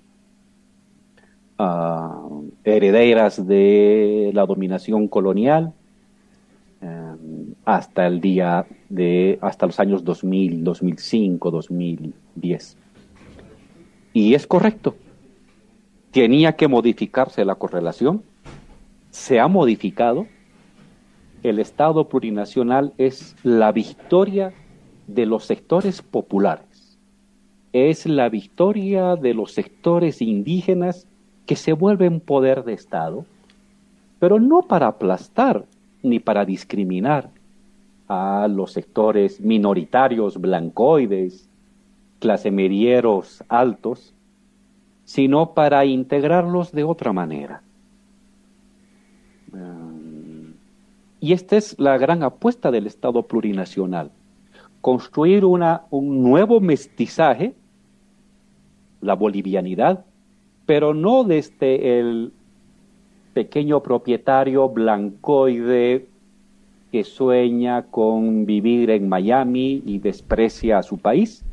[1.59, 2.29] ah,
[2.65, 5.75] herederas de la dominación colonial
[6.81, 12.79] Em, hasta el día de, hasta los años 2000, 2005, 2010.
[14.15, 14.97] Y es correcto.
[16.11, 18.23] Tenía que modificarse la correlación.
[19.11, 20.27] Se ha modificado.
[21.43, 24.55] El Estado plurinacional es la victoria
[25.07, 26.99] de los sectores populares.
[27.75, 31.07] Es la victoria de los sectores indígenas
[31.45, 33.27] que se vuelven poder de Estado,
[34.19, 35.67] pero no para aplastar
[36.03, 37.29] ni para discriminar
[38.09, 41.49] a los sectores minoritarios blancoides,
[42.19, 44.15] clase medieros altos,
[45.05, 47.63] sino para integrarlos de otra manera.
[49.53, 50.53] Mm,
[51.21, 54.11] Y esta es la gran apuesta del Estado plurinacional,
[54.81, 57.55] construir una, un nuevo mestizaje,
[59.01, 60.05] la bolivianidad,
[60.65, 62.33] pero no desde el
[63.35, 66.07] pequeño propietario blancoide
[66.91, 71.45] que sueña con vivir en Miami y desprecia a su país,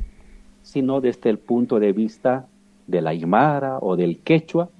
[0.62, 2.46] sino desde el punto de vista
[2.86, 4.70] de la Aymara o del Quechua,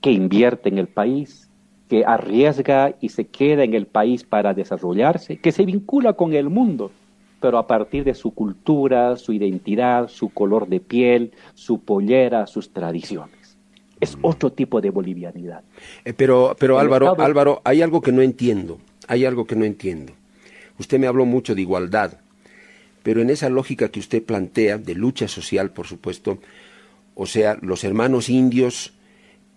[0.00, 1.48] que invierte en el país,
[1.88, 6.48] que arriesga y se queda en el país para desarrollarse, que se vincula con el
[6.48, 6.90] mundo,
[7.40, 12.72] pero a partir de su cultura, su identidad, su color de piel, su pollera, sus
[12.72, 13.58] tradiciones.
[14.00, 15.62] Es otro tipo de bolivianidad.
[16.04, 18.78] Eh, pero, pero Álvaro, Álvaro, hay algo que no entiendo,
[19.12, 20.14] hay algo que no entiendo.
[20.78, 22.18] Usted me habló mucho de igualdad,
[23.02, 26.38] pero en esa lógica que usted plantea, de lucha social, por supuesto,
[27.14, 28.94] o sea, los hermanos indios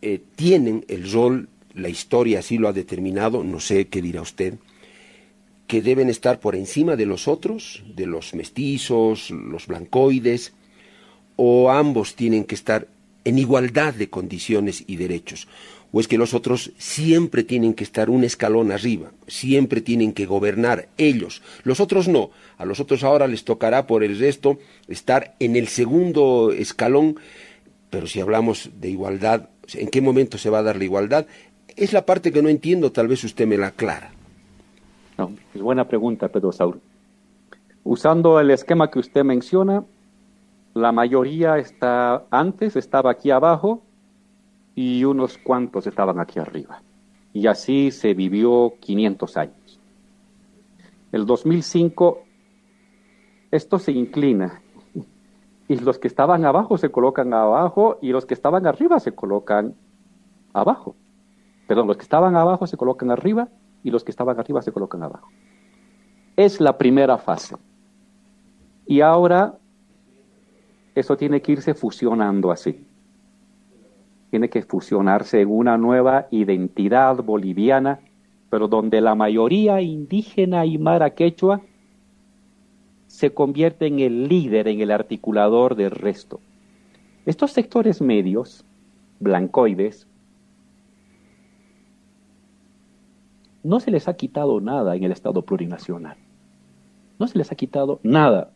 [0.01, 4.55] eh, tienen el rol la historia así lo ha determinado, no sé qué dirá usted,
[5.67, 10.53] que deben estar por encima de los otros, de los mestizos, los blancoides,
[11.35, 12.87] o ambos tienen que estar
[13.25, 15.47] en igualdad de condiciones y derechos,
[15.95, 20.25] o es que los otros siempre tienen que estar un escalón arriba, siempre tienen que
[20.25, 25.35] gobernar ellos, los otros no, a los otros ahora les tocará por el resto estar
[25.39, 27.15] en el segundo escalón,
[27.89, 31.27] pero si hablamos de igualdad, ¿en qué momento se va a dar la igualdad?
[31.77, 34.11] Es la parte que no entiendo, tal vez usted me la aclara.
[35.17, 36.81] No, es buena pregunta, Pedro Saúl.
[37.85, 39.85] Usando el esquema que usted menciona,
[40.73, 43.84] la mayoría está antes, estaba aquí abajo
[44.75, 46.81] y unos cuantos estaban aquí arriba.
[47.33, 49.79] Y así se vivió 500 años.
[51.11, 52.23] El 2005,
[53.51, 54.61] esto se inclina
[55.67, 59.75] y los que estaban abajo se colocan abajo y los que estaban arriba se colocan
[60.53, 60.95] abajo.
[61.67, 63.47] Perdón, los que estaban abajo se colocan arriba
[63.81, 65.29] y los que estaban arriba se colocan abajo.
[66.35, 67.55] Es la primera fase.
[68.85, 69.57] Y ahora
[70.93, 72.85] eso tiene que irse fusionando así.
[74.35, 78.01] Tiene que fusionarse en una nueva identidad boliviana,
[78.49, 81.61] pero donde la mayoría indígena y mara quechua
[83.07, 86.41] se convierte en el líder, en el articulador del resto.
[87.25, 88.65] Estos sectores medios,
[89.21, 90.05] blancoides,
[93.63, 96.17] no se les ha quitado nada en el Estado plurinacional.
[97.19, 98.51] No se les ha quitado nada.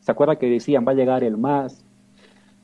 [0.00, 1.84] ¿Se acuerda que decían va a llegar el MAS?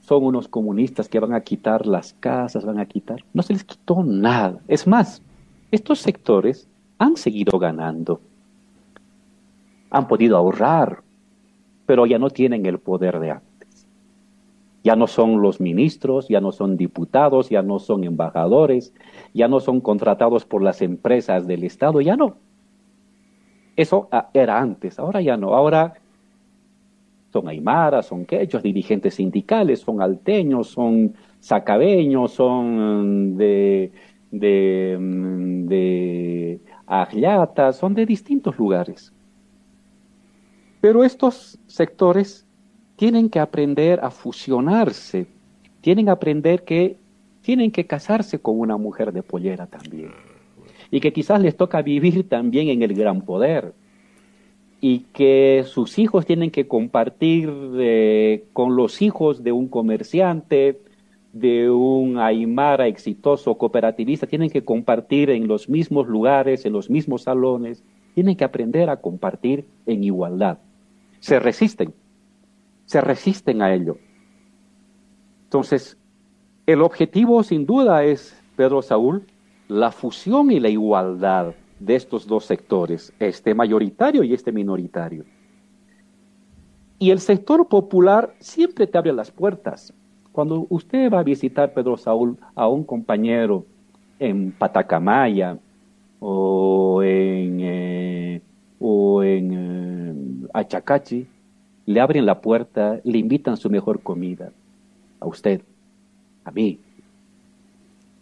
[0.05, 3.25] Son unos comunistas que van a quitar las casas, van a quitar.
[3.33, 4.61] No se les quitó nada.
[4.69, 5.23] Es más,
[5.71, 8.21] estos sectores han seguido ganando.
[9.89, 11.03] Han podido ahorrar,
[11.87, 13.87] pero ya no tienen el poder de antes.
[14.83, 18.93] Ya no son los ministros, ya no son diputados, ya no son embajadores,
[19.33, 22.37] ya no son contratados por las empresas del Estado, ya no.
[23.75, 25.55] Eso era antes, ahora ya no.
[25.55, 25.95] Ahora
[27.35, 33.91] son aymaras, son quechos, dirigentes sindicales, son alteños, son sacabeños, son de,
[34.31, 36.61] de, mm, de
[37.73, 39.13] son de distintos lugares.
[40.81, 42.47] Pero estos sectores
[42.95, 45.27] tienen que aprender a fusionarse,
[45.81, 46.97] tienen que aprender que
[47.41, 50.13] tienen que casarse con una mujer de pollera también.
[50.89, 53.75] Y que quizás les toca vivir también en el gran poder.
[54.87, 60.79] Y que sus hijos tienen que compartir eh, con los hijos de un comerciante,
[61.33, 67.23] de un aymara exitoso cooperativista, tienen que compartir en los mismos lugares, en los mismos
[67.23, 67.83] salones,
[68.15, 70.59] tienen que aprender a compartir en igualdad.
[71.19, 71.95] Se resisten,
[72.85, 73.97] se resisten a ello.
[75.45, 75.97] Entonces,
[76.67, 79.25] el objetivo sin duda es, Pedro Saúl,
[79.67, 85.25] la fusión y la igualdad de estos dos sectores, este mayoritario y este minoritario.
[86.99, 89.93] Y el sector popular siempre te abre las puertas.
[90.33, 93.67] Cuando usted va a visitar, Pedro Saúl, a un compañero
[94.19, 95.59] en Patacamaya
[96.21, 98.43] o en, eh,
[98.79, 101.27] o en eh, Achacachi,
[101.87, 104.53] le abren la puerta, le invitan su mejor comida.
[105.21, 105.63] A usted,
[106.45, 106.81] a mí.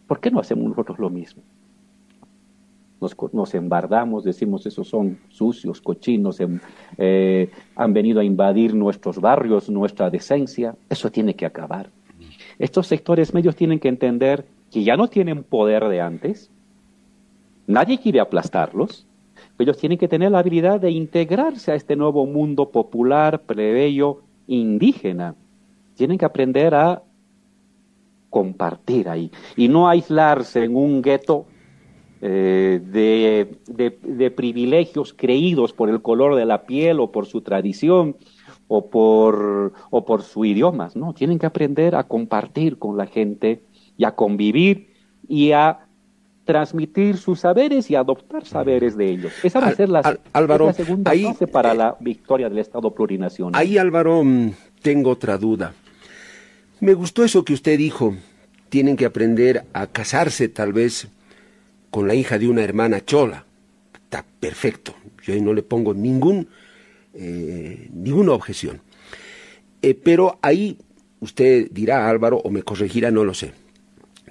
[0.06, 1.42] ¿Por qué no hacemos nosotros lo mismo?
[3.02, 6.60] Nos, nos embardamos, decimos, esos son sucios, cochinos, em,
[6.96, 10.76] eh, han venido a invadir nuestros barrios, nuestra decencia.
[10.88, 11.90] Eso tiene que acabar.
[12.58, 16.50] Estos sectores medios tienen que entender que ya no tienen poder de antes,
[17.66, 19.06] nadie quiere aplastarlos,
[19.58, 25.34] ellos tienen que tener la habilidad de integrarse a este nuevo mundo popular, plebeyo, indígena.
[25.94, 27.02] Tienen que aprender a
[28.30, 31.46] compartir ahí y no aislarse en un gueto
[32.24, 32.80] eh,
[33.66, 38.16] de, privilegios creídos por el color de la piel o por su tradición
[38.68, 41.14] o por, o por su idioma, ¿no?
[41.14, 43.64] Tienen que aprender a compartir con la gente
[43.96, 44.94] y a convivir
[45.26, 45.88] y a
[46.44, 49.32] transmitir sus saberes y adoptar saberes de ellos.
[49.42, 50.02] Esa va a ser la,
[50.72, 53.60] segunda fase para eh, la victoria del Estado plurinacional.
[53.60, 55.74] Ahí, Álvaro, mm, tengo otra duda.
[56.78, 58.14] Me gustó eso que usted dijo.
[58.68, 61.08] Tienen que aprender a casarse, tal vez,
[61.92, 63.44] con la hija de una hermana chola.
[63.94, 64.94] Está perfecto.
[65.22, 66.48] Yo ahí no le pongo ningún,
[67.12, 68.80] eh, ninguna objeción.
[69.82, 70.78] Eh, pero ahí
[71.20, 73.52] usted dirá, Álvaro, o me corregirá, no lo sé.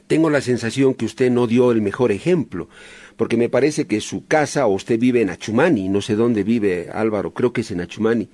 [0.07, 2.67] Tengo la sensación que usted no dio el mejor ejemplo,
[3.15, 6.89] porque me parece que su casa, o usted vive en Achumani, no sé dónde vive
[6.91, 8.27] Álvaro, creo que es en Achumani.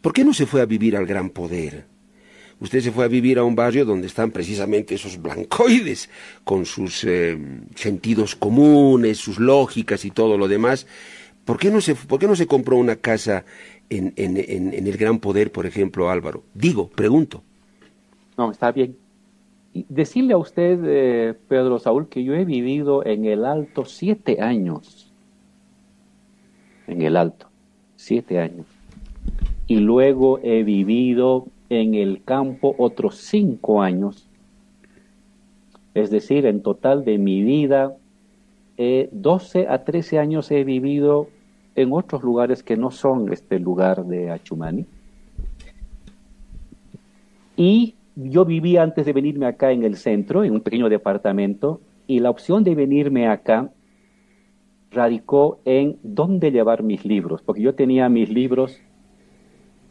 [0.00, 1.86] ¿Por qué no se fue a vivir al gran poder?
[2.60, 6.10] Usted se fue a vivir a un barrio donde están precisamente esos blancoides,
[6.44, 7.38] con sus eh,
[7.74, 10.86] sentidos comunes, sus lógicas y todo lo demás.
[11.44, 13.44] ¿Por qué no se, por qué no se compró una casa
[13.88, 16.44] en, en, el Gran Poder, por ejemplo, Álvaro?
[16.54, 17.42] Digo, pregunto.
[18.36, 18.96] No, está bien.
[19.88, 25.12] decirle a usted, eh, Pedro Saúl, que yo he vivido en el Alto siete años.
[26.86, 27.48] En el Alto,
[27.96, 28.66] siete años.
[29.66, 34.28] Y luego he vivido en el campo otros cinco años.
[35.94, 37.96] Es decir, en total de mi vida,
[38.76, 41.28] eh, 12 a 13 años he vivido
[41.76, 44.84] en otros lugares que no son este lugar de Achumani.
[47.56, 52.18] Y yo vivía antes de venirme acá en el centro, en un pequeño departamento, y
[52.18, 53.70] la opción de venirme acá
[54.90, 58.80] radicó en dónde llevar mis libros, porque yo tenía mis libros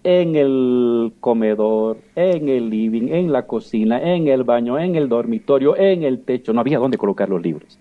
[0.03, 5.75] en el comedor, en el living, en la cocina, en el baño, en el dormitorio,
[5.77, 6.53] en el techo.
[6.53, 7.77] No había dónde colocar los libros.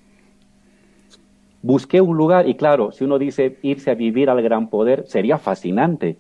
[1.63, 5.39] Busqué un lugar y claro, si uno dice irse a vivir al gran poder, sería
[5.39, 6.17] fascinante,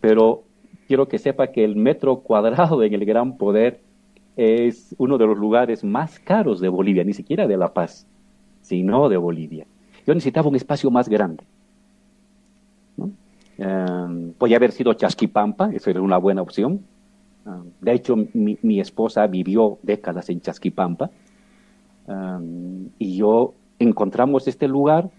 [0.00, 0.44] pero
[0.86, 3.80] quiero que sepa que el metro cuadrado en el gran poder
[4.36, 8.06] es uno de los lugares más caros de Bolivia, ni siquiera de La Paz,
[8.62, 9.66] sino de Bolivia.
[10.06, 11.44] Yo necesitaba un espacio más grande.
[13.58, 16.80] Um, podía haber sido Chasquipampa, eso era una buena opción.
[17.80, 21.10] de hecho, mi, esposa vivió décadas en Chasquipampa
[22.98, 25.10] y yo encontramos este lugar,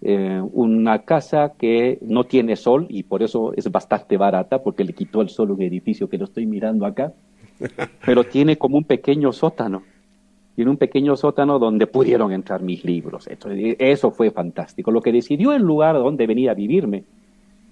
[0.00, 4.92] eh, una casa que no tiene sol y por eso es bastante barata porque le
[4.92, 7.12] quitó el sol un edificio que lo estoy mirando acá,
[8.06, 9.82] pero tiene como un pequeño sótano.
[10.54, 13.28] Tiene un pequeño sótano donde pudieron entrar mis libros.
[13.28, 14.90] eso fue fantástico.
[14.90, 17.04] Lo que decidió el lugar donde venir a vivirme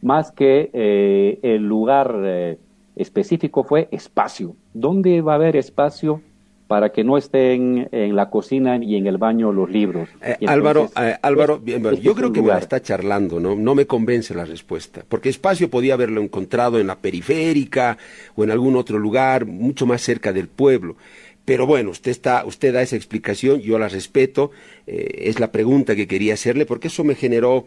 [0.06, 2.58] más que eh, el lugar eh,
[2.94, 4.54] específico fue espacio.
[4.72, 6.22] ¿Dónde va a haber espacio
[6.68, 10.08] para que no estén en la cocina y en el baño los libros?
[10.22, 10.90] Eh, Álvaro,
[11.22, 13.56] Álvaro este yo creo que me está charlando, ¿no?
[13.56, 17.98] No me convence la respuesta, porque espacio podía haberlo encontrado en la periférica
[18.36, 20.94] o en algún otro lugar mucho más cerca del pueblo.
[21.44, 24.50] Pero bueno, usted está, usted da esa explicación, yo la respeto,
[24.86, 27.66] es la pregunta que quería hacerle, porque eso me generó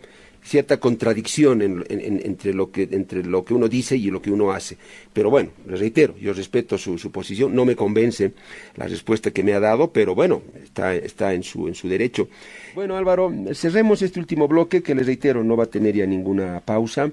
[0.49, 4.77] cierta contradicción entre, lo que, uno dice y lo que uno hace.
[5.13, 8.33] Pero bueno, le reitero, yo respeto su, su, posición, no me convence
[8.75, 12.29] la respuesta que me ha dado, pero bueno, está, en, su, derecho.
[12.73, 16.61] Bueno, Álvaro, cerremos este último bloque que les reitero, no va a tener ya ninguna
[16.61, 17.11] pausa,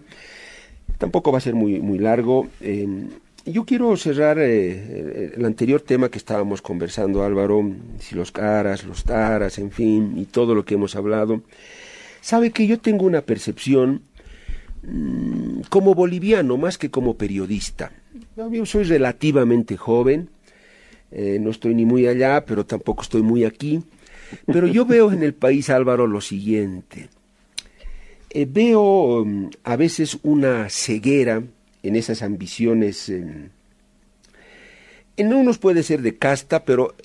[0.97, 2.49] tampoco va a ser muy, muy largo.
[2.63, 3.11] Em,
[3.45, 9.05] yo quiero cerrar eh, el anterior tema que estábamos conversando, Álvaro, si los caras, los
[9.05, 11.43] taras, en fin, y todo lo que hemos hablado.
[12.27, 14.03] Sabe que yo tengo una percepción
[14.83, 17.93] mm, como boliviano más que como periodista.
[18.51, 20.29] Yo soy relativamente joven,
[21.13, 23.81] eh, no estoy ni muy allá, pero tampoco estoy muy aquí.
[24.45, 27.11] Pero yo veo en el país, Álvaro, lo siguiente.
[28.31, 31.45] Eh, veo mm, a veces una ceguera
[31.85, 33.09] en esas ambiciones.
[33.09, 33.53] en
[35.17, 36.97] unos puede ser de casta, pero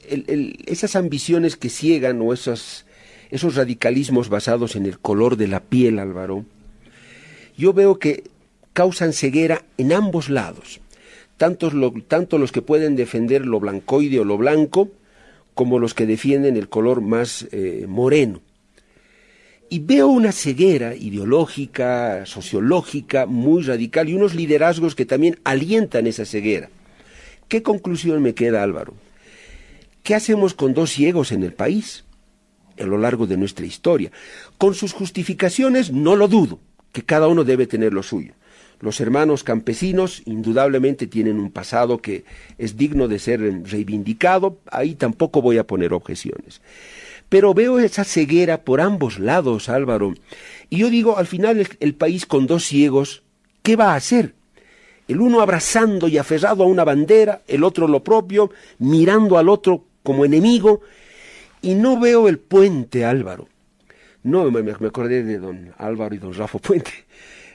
[0.66, 2.88] esas ambiciones que ciegan o esas
[3.32, 6.46] esos radicalismos basados en el color de la piel, Álvaro,
[7.58, 8.24] yo veo que
[8.74, 10.82] causan ceguera en ambos lados,
[11.38, 11.72] tanto,
[12.08, 14.90] tanto los que pueden defender lo blancoide o lo blanco,
[15.54, 18.42] como los que defienden el color más eh, moreno.
[19.70, 26.26] Y veo una ceguera ideológica, sociológica, muy radical y unos liderazgos que también alientan esa
[26.26, 26.70] ceguera.
[27.48, 28.94] ¿Qué conclusión me queda, Álvaro?
[30.04, 32.04] ¿Qué hacemos con dos ciegos en el país?
[32.82, 34.12] A lo largo de nuestra historia.
[34.58, 36.60] Con sus justificaciones, no lo dudo,
[36.92, 38.34] que cada uno debe tener lo suyo.
[38.82, 42.26] Los hermanos campesinos indudablemente tienen un pasado que
[42.58, 46.62] es digno de ser reivindicado, ahí tampoco voy a poner objeciones.
[47.30, 50.16] Pero veo esa ceguera por ambos lados, Álvaro.
[50.70, 53.22] Y yo digo, al final el, país con dos ciegos,
[53.62, 54.34] ¿qué va a hacer?
[55.08, 59.86] El uno abrazando y aferrado a una bandera, el otro lo propio, mirando al otro
[60.02, 60.82] como enemigo,
[61.62, 63.48] y no veo el puente, Álvaro.
[64.24, 66.92] No, me, acordé de don Álvaro y don Rafa Puente.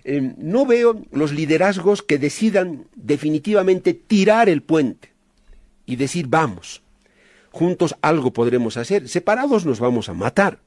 [0.09, 5.11] Eh, no veo los liderazgos que decidan definitivamente tirar el puente
[5.84, 6.80] y decir vamos.
[7.50, 10.61] Juntos algo podremos hacer, separados nos vamos a matar.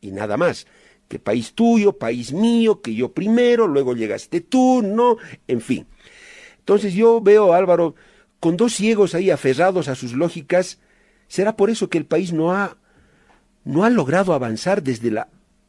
[0.00, 0.66] Y nada más.
[1.06, 5.86] Que país tuyo, país mío, que yo primero, luego llegaste tú, no, en fin.
[6.58, 7.94] Entonces yo veo, Álvaro,
[8.40, 10.78] con dos ciegos ahí aferrados a sus lógicas,
[11.28, 12.76] será por eso que el país no ha,
[13.64, 15.28] no ha logrado avanzar desde la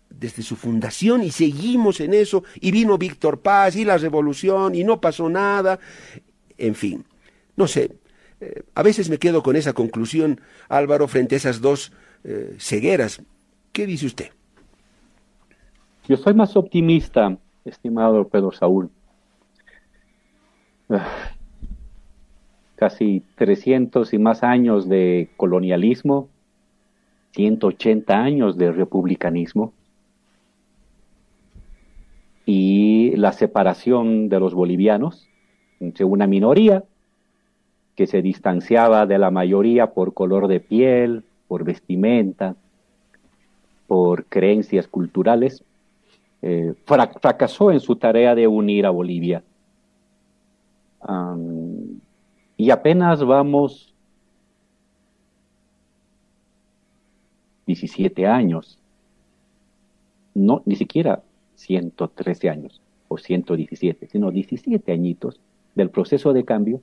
[0.10, 4.84] desde su fundación y seguimos en eso y vino Víctor Paz y la revolución y
[4.84, 5.80] no pasó nada,
[6.58, 7.06] en fin,
[7.56, 7.96] no sé,
[8.42, 13.22] eh, a veces me quedo con esa conclusión, Álvaro, frente a esas dos eh, cegueras.
[13.72, 14.30] ¿Qué dice usted?
[16.08, 18.90] Yo soy más optimista, estimado Pedro Saúl.
[20.90, 21.32] Ah,
[22.76, 26.28] casi 300 y más años de colonialismo,
[27.32, 29.74] 180 años de republicanismo
[32.46, 35.30] y la separación de los bolivianos
[35.80, 36.84] entre una minoría
[37.96, 42.56] que se distanciaba de la mayoría por color de piel, por vestimenta,
[43.88, 45.64] por creencias culturales,
[46.42, 49.44] eh, fracasó en su tarea de unir a Bolivia.
[52.58, 53.91] y apenas vamos
[57.72, 58.78] 17 años,
[60.34, 61.24] no, ni siquiera
[61.56, 65.40] 113 años o 117, sino 17 añitos
[65.76, 66.82] del proceso de cambio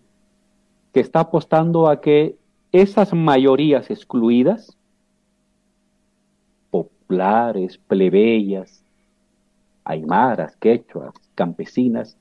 [0.92, 2.36] que está apostando a que
[2.72, 4.76] esas mayorías excluidas,
[6.70, 8.82] populares, plebeyas,
[9.84, 12.16] aymaras, quechuas, campesinas,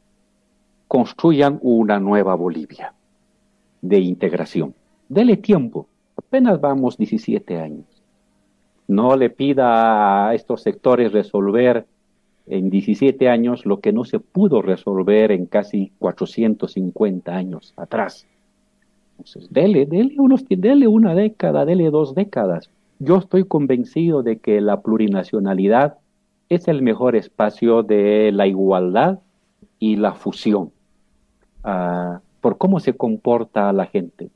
[0.88, 2.94] construyan una nueva Bolivia
[3.82, 4.74] de integración.
[5.08, 5.88] Dele tiempo,
[6.18, 7.97] apenas vamos 17 años.
[8.88, 11.86] No le pida a estos sectores resolver
[12.48, 18.26] en 17 años lo que no se pudo resolver en casi 450 años atrás.
[19.18, 22.70] Entonces, dele, dele, unos, dele una década, dele dos décadas.
[23.00, 25.98] Yo estoy convencido de que la plurinacionalidad
[26.50, 29.20] es el mejor espacio de la igualdad
[29.80, 30.72] y la fusión,
[31.66, 34.30] uh, por cómo se comporta la gente.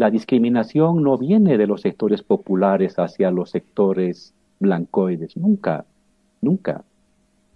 [0.00, 5.84] La discriminación no viene de los sectores populares hacia los sectores blancoides, nunca,
[6.40, 6.84] nunca.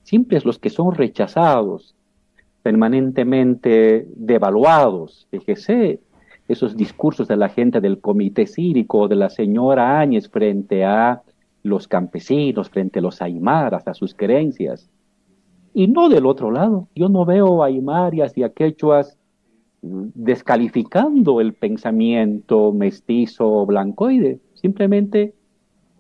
[0.03, 1.95] Siempre es los que son rechazados,
[2.63, 5.27] permanentemente devaluados.
[5.31, 6.01] Fíjese,
[6.47, 11.23] esos discursos de la gente del comité cívico, de la señora Áñez frente a
[11.63, 14.91] los campesinos, frente a los aymaras, a sus creencias.
[15.73, 16.89] Y no del otro lado.
[16.95, 19.17] Yo no veo aymarias y a quechuas
[20.15, 24.41] descalificando el pensamiento mestizo blancoide.
[24.55, 25.35] Simplemente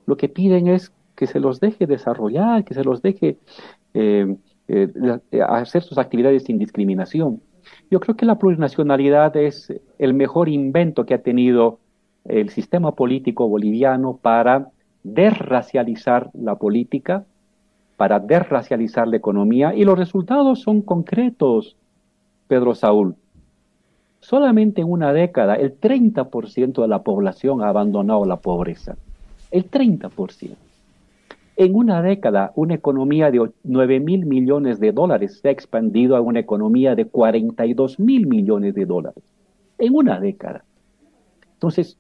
[0.07, 3.39] lo que piden es que se los deje desarrollar, que se los deje
[3.93, 4.37] eh,
[4.69, 4.89] eh,
[5.47, 7.41] hacer sus actividades sin discriminación.
[7.91, 11.79] Yo creo que la plurinacionalidad es el mejor invento que ha tenido
[12.25, 14.71] el sistema político boliviano para
[15.03, 17.27] desracializar la política,
[17.97, 21.77] para desracializar la economía y los resultados son concretos,
[22.49, 23.17] Pedro Saúl.
[24.25, 28.97] Solamente en una década el 30% de la población ha abandonado la pobreza.
[29.51, 30.57] El 30%.
[31.57, 36.23] En una década, una economía de 9 mil millones de dólares se ha expandido a
[36.23, 39.23] una economía de 42 mil millones de dólares.
[39.77, 40.65] En una década.
[41.53, 41.99] Entonces,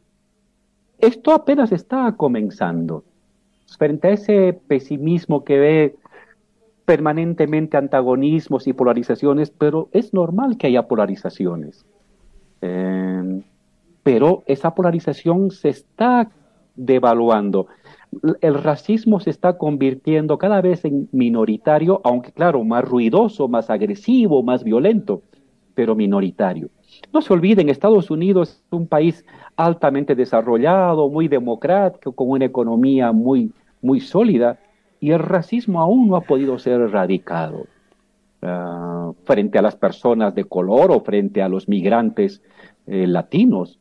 [1.00, 3.04] esto apenas está comenzando.
[3.76, 5.96] Frente a ese pesimismo que ve
[6.86, 11.84] permanentemente antagonismos y polarizaciones, pero es normal que haya polarizaciones.
[12.66, 13.42] Eh,
[14.02, 16.30] pero esa polarización se está
[16.74, 17.68] devaluando
[18.40, 24.42] el racismo se está convirtiendo cada vez en minoritario, aunque claro, más ruidoso, más agresivo,
[24.42, 25.22] más violento,
[25.74, 26.68] pero minoritario.
[27.12, 29.24] No se olviden, Estados Unidos es un país
[29.56, 33.52] altamente desarrollado, muy democrático, con una economía muy,
[33.82, 34.58] muy sólida,
[35.00, 37.66] y el racismo aún no ha podido ser erradicado
[38.44, 42.42] ah, frente a las personas de color o frente a los migrantes
[42.86, 43.78] eh, latinos.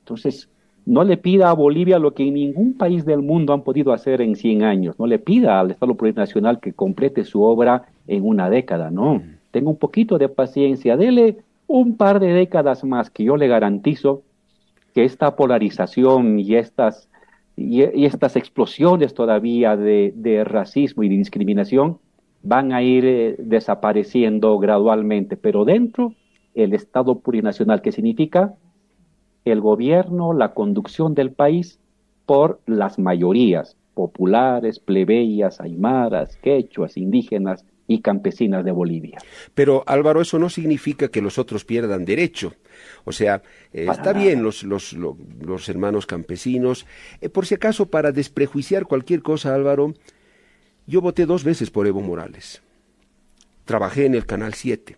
[0.00, 0.48] Entonces,
[0.86, 4.20] no le pida a Bolivia lo que en ningún país del mundo han podido hacer
[4.20, 4.98] en 100 años.
[4.98, 8.90] No le pida al Estado Plurinacional que complete su obra en una década.
[8.90, 10.96] No, tenga un poquito de paciencia.
[10.96, 14.22] Dele un par de décadas más que yo le garantizo
[14.94, 17.08] que esta polarización y estas
[17.56, 21.98] y, estas explosiones todavía de, racismo y de discriminación
[22.44, 26.14] van a ir eh, desapareciendo gradualmente, pero dentro
[26.54, 28.54] el Estado plurinacional, que significa
[29.44, 31.80] el gobierno, la conducción del país
[32.26, 39.18] por las mayorías populares, plebeyas, aymaras, quechuas, indígenas y campesinas de Bolivia.
[39.54, 42.54] Pero Álvaro, eso no significa que los otros pierdan derecho.
[43.04, 43.42] O sea,
[43.72, 46.86] eh, está bien los, los, los, hermanos campesinos.
[47.20, 49.94] Eh, por si acaso, para desprejuiciar cualquier cosa, Álvaro,
[50.86, 52.62] yo voté dos veces por Evo Morales.
[53.64, 54.96] Trabajé en el Canal 7.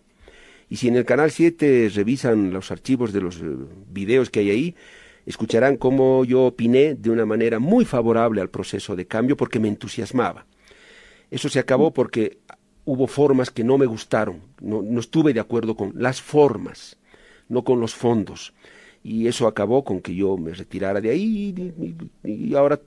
[0.69, 3.45] Y si en el Canal 7 revisan los archivos de los eh,
[3.89, 4.75] videos que hay ahí,
[5.25, 9.69] escucharán cómo yo opiné de una manera muy favorable al proceso de cambio porque me
[9.69, 10.45] entusiasmaba.
[11.31, 12.39] Eso se acabó porque
[12.83, 16.97] hubo formas que no me gustaron, no, no estuve de acuerdo con las formas,
[17.49, 18.53] no con los fondos
[19.03, 21.53] y eso acabó con que yo me retirara de ahí
[22.23, 22.79] y, ahora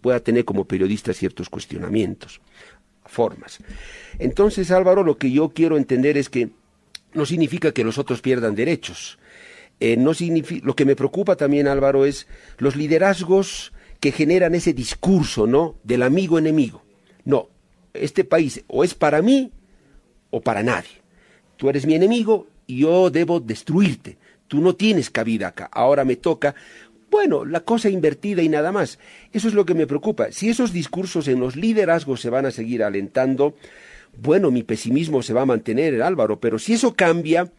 [0.00, 2.40] pueda tener como periodista ciertos cuestionamientos,
[3.04, 3.58] formas.
[4.18, 6.50] Entonces, Álvaro, lo que yo quiero entender es que
[7.14, 9.18] no significa que los otros pierdan derechos.
[9.80, 9.96] Eh,
[10.62, 12.26] lo que me preocupa también, Álvaro, es
[12.58, 15.76] los liderazgos que generan ese discurso, ¿no?
[15.84, 16.82] Del amigo enemigo.
[17.24, 17.48] No,
[17.94, 19.52] este país o es para mí
[20.30, 21.02] o para nadie.
[21.56, 24.18] Tú eres mi enemigo y yo debo destruirte.
[24.48, 25.68] Tú no tienes cabida acá.
[25.72, 26.54] Ahora me toca.
[27.10, 28.98] Bueno, la cosa invertida y nada más.
[29.32, 30.32] Eso es lo que me preocupa.
[30.32, 33.54] Si esos discursos en los liderazgos se van a seguir alentando,
[34.16, 37.52] bueno, mi pesimismo se va a mantener, Álvaro, pero si eso cambia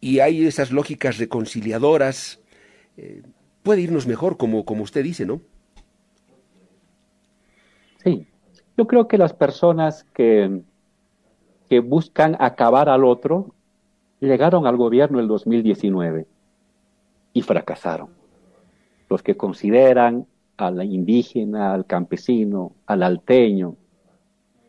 [0.00, 2.40] y hay esas lógicas reconciliadoras,
[2.96, 3.22] eh,
[3.62, 5.40] puede irnos mejor, como, como usted dice, ¿no?
[8.04, 8.26] Sí,
[8.76, 10.62] yo creo que las personas que,
[11.68, 13.54] que buscan acabar al otro
[14.20, 16.26] llegaron al gobierno el 2019
[17.32, 18.08] y fracasaron.
[19.08, 23.76] Los que consideran al indígena, al campesino, al alteño,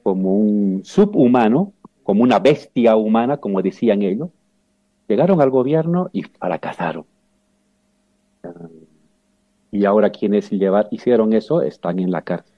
[0.04, 1.74] como un subhumano,
[2.04, 4.30] como una bestia humana, como decían ellos,
[5.08, 7.06] llegaron al gobierno y fracasaron.
[9.72, 10.52] Y ahora quienes
[10.92, 12.56] hicieron eso están en la cárcel.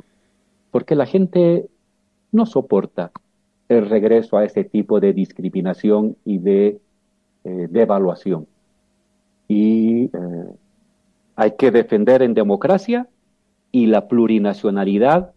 [0.70, 1.68] Porque la gente
[2.32, 3.12] no soporta
[3.78, 6.82] el regreso a ese tipo de discriminación y de
[7.46, 8.46] eh, devaluación.
[9.48, 10.56] Y eh,
[11.38, 13.08] hay que defender en democracia
[13.72, 15.32] y la plurinacionalidad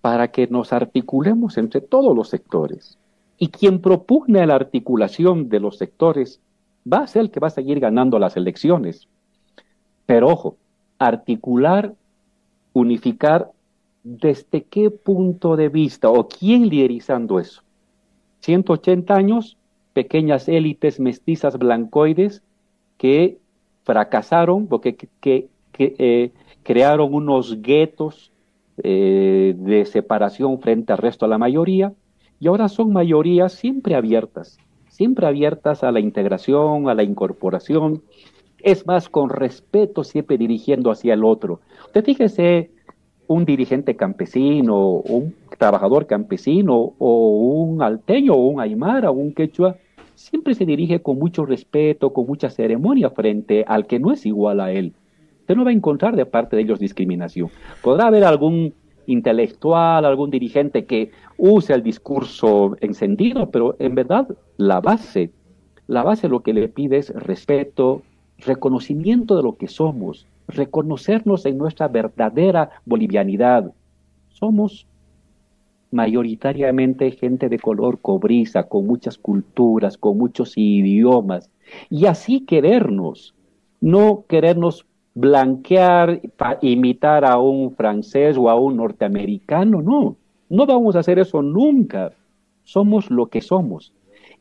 [0.00, 2.96] para que nos articulemos entre todos los sectores.
[3.38, 6.40] Y quien propugna la articulación de los sectores
[6.90, 9.06] va a ser el que va a seguir ganando las elecciones.
[10.06, 10.56] Pero ojo,
[10.98, 11.94] articular,
[12.72, 13.50] unificar,
[14.02, 17.65] ¿desde qué punto de vista o quién liderizando eso?
[18.46, 19.56] 180 años,
[19.92, 22.44] pequeñas élites mestizas blancoides
[22.96, 23.38] que
[23.82, 26.30] fracasaron porque que, eh,
[26.62, 28.30] crearon unos guetos
[28.84, 31.92] eh, de separación frente al resto de la mayoría,
[32.38, 38.02] y ahora son mayorías siempre abiertas, siempre abiertas a la integración, a la incorporación,
[38.62, 41.60] es más, con respeto siempre dirigiendo hacia el otro.
[41.86, 42.70] Usted fíjese,
[43.28, 47.28] un dirigente campesino, un trabajador campesino, o
[47.64, 49.76] un alteño, o un aymara, o un quechua,
[50.14, 54.60] siempre se dirige con mucho respeto, con mucha ceremonia frente al que no es igual
[54.60, 54.94] a él
[55.46, 57.50] usted no va a encontrar de parte de ellos discriminación.
[57.80, 58.74] Podrá haber algún
[59.06, 65.30] intelectual, algún dirigente que use el discurso encendido, pero en verdad la base,
[65.86, 68.02] la base lo que le pide es respeto,
[68.38, 73.72] reconocimiento de lo que somos, reconocernos en nuestra verdadera bolivianidad.
[74.28, 74.86] Somos
[75.90, 81.50] mayoritariamente gente de color cobriza, con muchas culturas, con muchos idiomas,
[81.90, 83.34] y así querernos,
[83.80, 86.20] no querernos blanquear,
[86.60, 90.16] imitar a un francés o a un norteamericano, no,
[90.48, 92.12] no vamos a hacer eso nunca.
[92.64, 93.92] Somos lo que somos.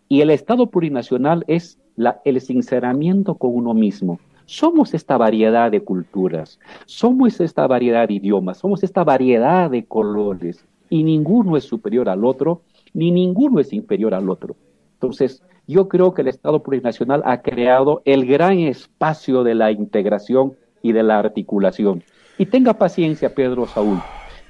[0.10, 4.20] Y el Estado plurinacional es la, el sinceramiento con uno mismo.
[4.46, 10.66] Somos esta variedad de culturas, somos esta variedad de idiomas, somos esta variedad de colores,
[10.90, 12.62] y ninguno es superior al otro,
[12.94, 14.56] ni ninguno es inferior al otro.
[14.94, 20.54] Entonces, yo creo que el Estado plurinacional ha creado el gran espacio de la integración
[20.84, 22.04] y de la articulación.
[22.38, 24.00] Y tenga paciencia, Pedro Saúl.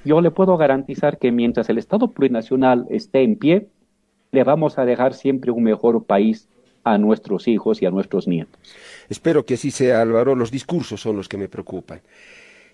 [0.04, 3.68] Yo le puedo garantizar que mientras el Estado plurinacional esté en pie,
[4.30, 6.50] le vamos a dejar siempre un mejor país
[6.86, 8.60] a nuestros hijos y a nuestros nietos.
[9.08, 10.36] Espero que así sea, Álvaro.
[10.36, 12.00] Los discursos son los que me preocupan.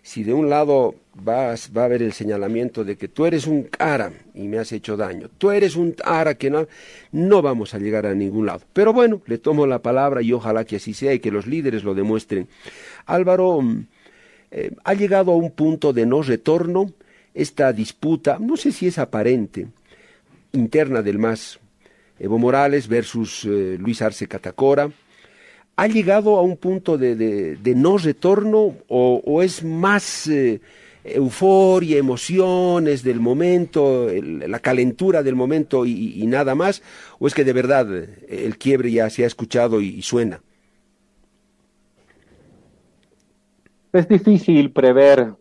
[0.02, 3.62] Si de un lado vas, va a haber el señalamiento de que tú eres un
[3.62, 6.66] cara y me has hecho daño, tú eres un cara que no,
[7.12, 8.60] no vamos a llegar a ningún lado.
[8.74, 11.82] Pero bueno, le tomo la palabra y ojalá que así sea y que los líderes
[11.82, 12.48] lo demuestren.
[13.06, 13.60] Álvaro,
[14.50, 16.92] eh, ha llegado a un punto de no retorno
[17.32, 19.68] esta disputa, no sé si es aparente,
[20.52, 21.61] interna del MAS,
[22.18, 24.90] Evo Morales versus eh, Luis Arce Catacora,
[25.76, 30.60] ¿ha llegado a un punto de, no retorno o, es más eh,
[31.04, 36.82] euforia, emociones del momento, la calentura del momento y, nada más?
[37.18, 37.88] ¿O es que de verdad
[38.28, 40.40] el quiebre ya se ha escuchado y suena?
[43.92, 45.34] Es difícil prever,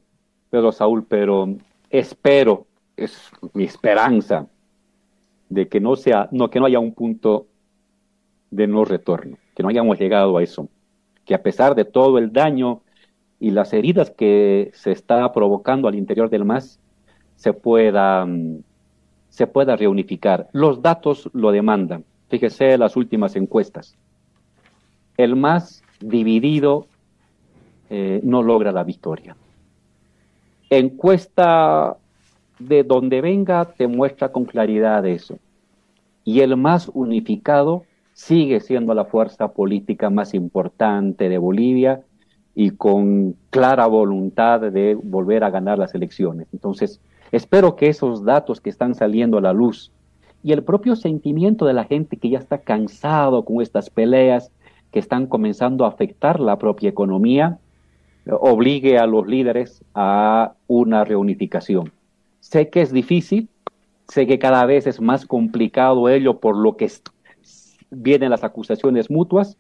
[0.49, 1.55] Pedro Saúl, pero
[1.89, 2.67] espero,
[2.97, 4.45] es mi esperanza,
[5.52, 7.47] de que no sea, no, que no haya un punto
[8.52, 10.70] de no retorno, que no hayamos llegado a eso,
[11.26, 12.82] que a pesar de todo el daño
[13.38, 16.80] y las heridas que se está provocando al interior del MAS,
[17.36, 18.64] se pueda, mm,
[19.28, 20.47] se pueda reunificar.
[20.54, 22.06] Los datos lo demandan.
[22.30, 23.97] Fíjese las últimas encuestas.
[25.18, 26.88] El MAS dividido
[27.89, 29.36] eh, no logra la victoria.
[30.70, 31.97] Encuesta
[32.68, 35.38] de donde venga te muestra con claridad eso.
[36.24, 37.84] Y el más unificado
[38.14, 42.01] sigue siendo la fuerza política más importante de Bolivia
[42.53, 46.47] y con clara voluntad de volver a ganar las elecciones.
[46.53, 46.99] Entonces,
[47.32, 49.91] espero que esos datos que están saliendo a la luz
[50.43, 54.51] y el propio sentimiento de la gente que ya está cansado con estas peleas
[54.91, 57.59] que están comenzando a afectar la propia economía,
[58.30, 61.91] obligue a los líderes a una reunificación.
[62.42, 63.48] Sé que es difícil,
[64.10, 66.92] sé que cada vez es más complicado ello por lo que
[67.89, 69.58] vienen las acusaciones mutuas,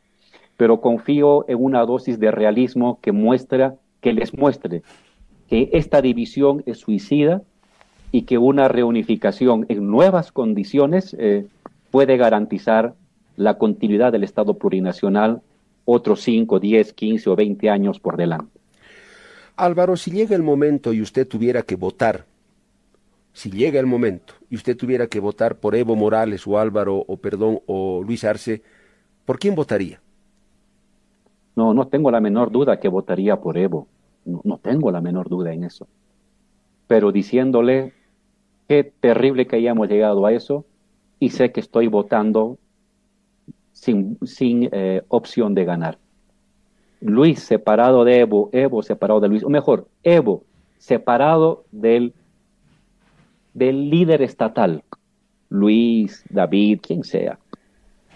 [0.57, 4.83] pero confío en una dosis de realismo que muestra, que les muestre
[5.51, 7.41] que esta división es suicida
[8.13, 11.45] y que una reunificación en nuevas condiciones eh,
[11.91, 12.93] puede garantizar
[13.35, 15.41] la continuidad del Estado plurinacional
[15.83, 18.61] otros 5, 10, 15 o 20 años por delante.
[19.57, 22.23] Álvaro, si llega el momento y usted tuviera que votar,
[23.33, 27.17] si llega el momento y usted tuviera que votar por Evo Morales o Álvaro o
[27.17, 28.61] perdón o Luis Arce,
[29.25, 30.01] ¿por quién votaría?
[31.55, 33.87] No, no tengo la menor duda que votaría por Evo.
[34.25, 35.87] No, tengo la menor duda en eso.
[36.87, 37.93] Pero diciéndole
[38.67, 40.65] qué terrible que hayamos llegado a eso
[41.19, 42.57] y sé que estoy votando
[43.71, 45.97] sin, sin eh, opción de ganar.
[46.99, 50.43] Luis separado de Evo, Evo separado de Luis, o mejor, Evo
[50.77, 52.13] separado del,
[53.53, 54.83] del líder estatal,
[55.49, 57.39] Luis, David, quien sea,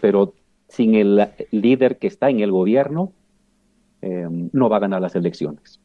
[0.02, 0.34] pero
[0.68, 3.12] sin el líder que está en el gobierno,
[4.02, 5.80] eh, no va a ganar las elecciones.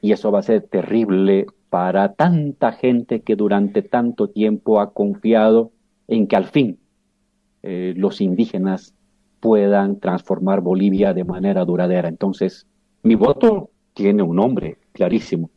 [0.00, 5.72] Y eso va a ser terrible para tanta gente que durante tanto tiempo ha confiado
[6.06, 6.78] en que al fin
[7.62, 8.94] eh, los indígenas
[9.40, 12.08] puedan transformar Bolivia de manera duradera.
[12.08, 12.66] Entonces,
[13.02, 15.50] mi voto tiene un nombre clarísimo,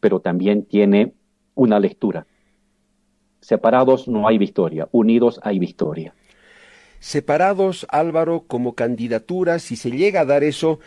[0.00, 1.14] pero también tiene
[1.54, 2.26] una lectura.
[3.46, 6.14] Separados no hay victoria, unidos hay victoria.
[6.98, 10.80] Separados, Álvaro, como candidatura, si se llega a dar eso,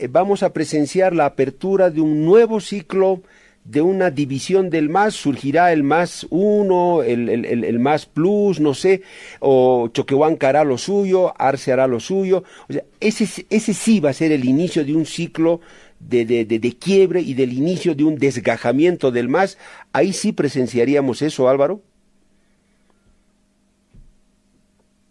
[0.00, 3.22] eh, vamos a presenciar la apertura de un nuevo ciclo
[3.62, 9.02] de una división del más, surgirá el más uno, el, el, más plus, no sé,
[9.38, 12.42] o Choquehuanca hará lo suyo, Arce hará lo suyo.
[12.68, 15.60] O sea, ese, ese sí va a ser el inicio de un ciclo
[16.00, 19.58] de, de, de, quiebre y del inicio de un desgajamiento del más.
[19.92, 21.82] Ahí sí presenciaríamos eso, Álvaro.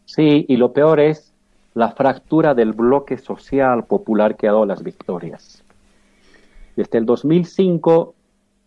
[0.10, 1.36] Sí, y lo peor es
[1.76, 5.64] la fractura del bloque social popular que ha dado las victorias.
[6.76, 8.16] Desde el 2005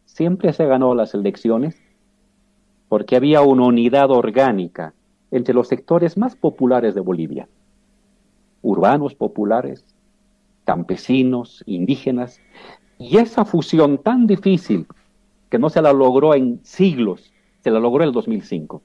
[0.04, 1.82] siempre se ganó las elecciones
[2.88, 4.94] porque había una unidad orgánica
[5.32, 7.48] entre los sectores más populares de Bolivia,
[8.62, 9.84] urbanos populares,
[10.64, 12.40] campesinos, indígenas,
[12.98, 14.86] y esa fusión tan difícil
[15.50, 17.32] que no se la logró en siglos,
[17.64, 18.80] se la logró en el 2005.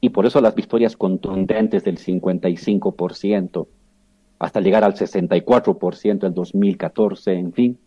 [0.00, 3.66] Y por eso las victorias contundentes del 55%,
[4.38, 7.78] hasta llegar al 64% en 2014, en fin,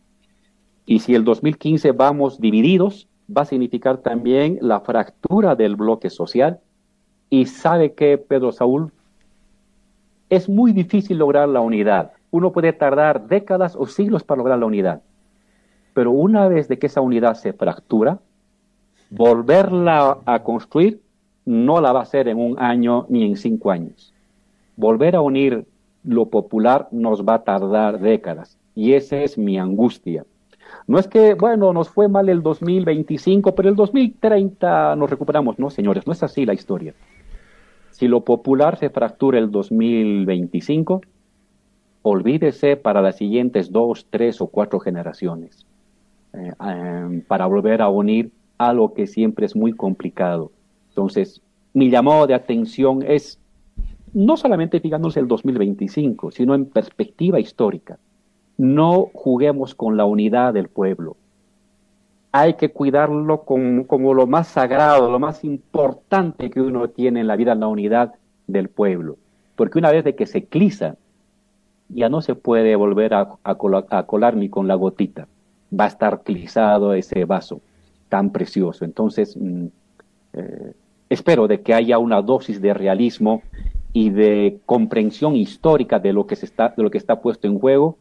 [0.89, 6.62] y si el 2015 vamos divididos, va a significar también la fractura del bloque social.
[7.30, 8.91] Y sabe que, Pedro Saúl,
[10.32, 12.14] es muy difícil lograr la unidad.
[12.32, 15.03] Uno puede tardar décadas o siglos para lograr la unidad.
[15.93, 18.20] Pero una vez de que esa unidad se fractura,
[19.12, 21.03] volverla a construir
[21.45, 24.13] no la va a hacer en un año ni en cinco años.
[24.75, 25.65] Volver a unir
[26.03, 28.57] lo popular nos va a tardar décadas.
[28.75, 30.25] Y esa es mi angustia.
[30.87, 35.59] No es que, bueno, nos fue mal el 2025, pero el 2030 nos recuperamos.
[35.59, 36.93] No, señores, no es así la historia.
[37.91, 41.01] Si lo popular se fractura el 2025,
[42.03, 45.65] olvídese para las siguientes dos, tres o cuatro generaciones.
[46.33, 50.51] eh, em, para volver a unir algo que siempre es muy complicado.
[50.99, 51.41] Entonces,
[51.73, 53.39] mi llamado de atención es
[54.11, 57.97] no solamente fijándose el 2025, sino en perspectiva histórica.
[58.57, 61.15] No juguemos con la unidad del pueblo.
[62.33, 67.37] Hay que cuidarlo como, lo más sagrado, lo más importante que uno tiene en la
[67.37, 68.15] vida, la unidad
[68.47, 69.15] del pueblo.
[69.55, 70.97] Porque una vez que se clisa,
[71.87, 75.29] ya no se puede volver a, colar, ni con la gotita.
[75.71, 77.61] Va a estar clisado ese vaso
[78.09, 78.83] tan precioso.
[78.83, 79.65] Entonces, mm,
[80.33, 80.73] eh,
[81.10, 83.41] espero de que haya una dosis de realismo
[83.93, 87.60] y de comprensión histórica de lo que, se está, de lo que está puesto en
[87.60, 87.97] juego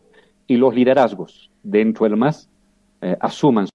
[0.47, 2.49] y los liderazgos dentro del MAS
[3.01, 3.69] eh, asuman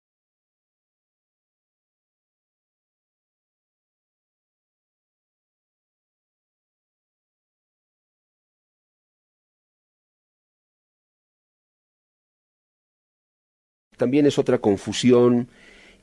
[13.97, 15.47] También es otra confusión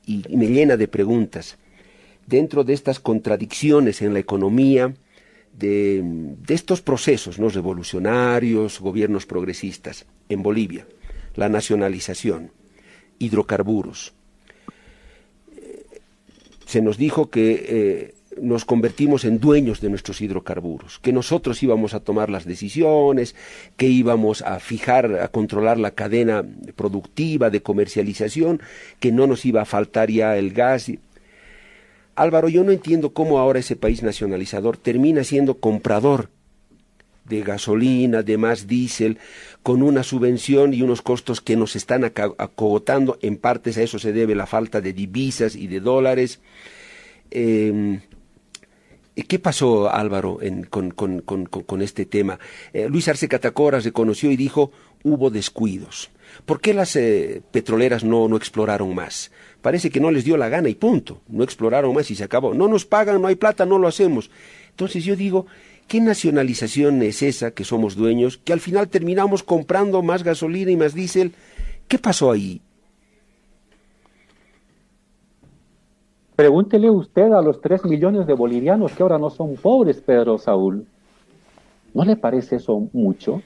[0.07, 1.59] y me llena de preguntas.
[2.31, 4.95] Dentro de estas contradicciones en la economía,
[5.53, 7.49] de, estos procesos ¿no?
[7.49, 10.87] revolucionarios, gobiernos progresistas en Bolivia,
[11.35, 12.53] la nacionalización,
[13.19, 14.13] hidrocarburos.
[16.67, 21.95] Se nos dijo que eh, nos convertimos en dueños de nuestros hidrocarburos, que nosotros íbamos
[21.95, 23.35] a tomar las decisiones,
[23.77, 26.45] que íbamos a fijar, a controlar la cadena
[26.77, 28.63] productiva de comercialización,
[29.01, 30.93] que no nos iba a faltar ya el gas.
[32.15, 36.31] Álvaro, yo no entiendo cómo ahora ese país nacionalizador termina siendo comprador
[37.25, 39.19] de gasolina, de más diésel,
[39.63, 43.19] con una subvención y unos costos que nos están acogotando.
[43.23, 46.41] En partes a eso se debe la falta de divisas y de dólares.
[47.31, 48.01] Em,
[49.29, 50.39] ¿Qué pasó, Álvaro,
[50.71, 52.39] con, este tema?
[52.73, 56.11] Eh, Luis Arce Catacora reconoció y dijo, hubo descuidos.
[56.47, 59.31] ¿Por qué las eh, petroleras no, no exploraron más?
[59.63, 61.21] Parece que no les dio la gana y punto.
[61.29, 62.55] No exploraron más y se acabó.
[62.55, 64.31] No nos pagan, no hay plata, no lo hacemos.
[64.71, 65.47] Entonces yo digo,
[65.87, 70.77] ¿qué nacionalización es esa que somos dueños, que al final terminamos comprando más gasolina y
[70.77, 71.35] más diésel?
[71.89, 72.63] ¿Qué pasó ahí?
[76.37, 80.87] Pregúntele usted a los tres millones de bolivianos que ahora no son pobres, Pedro Saúl.
[81.93, 83.43] ¿No le parece eso mucho?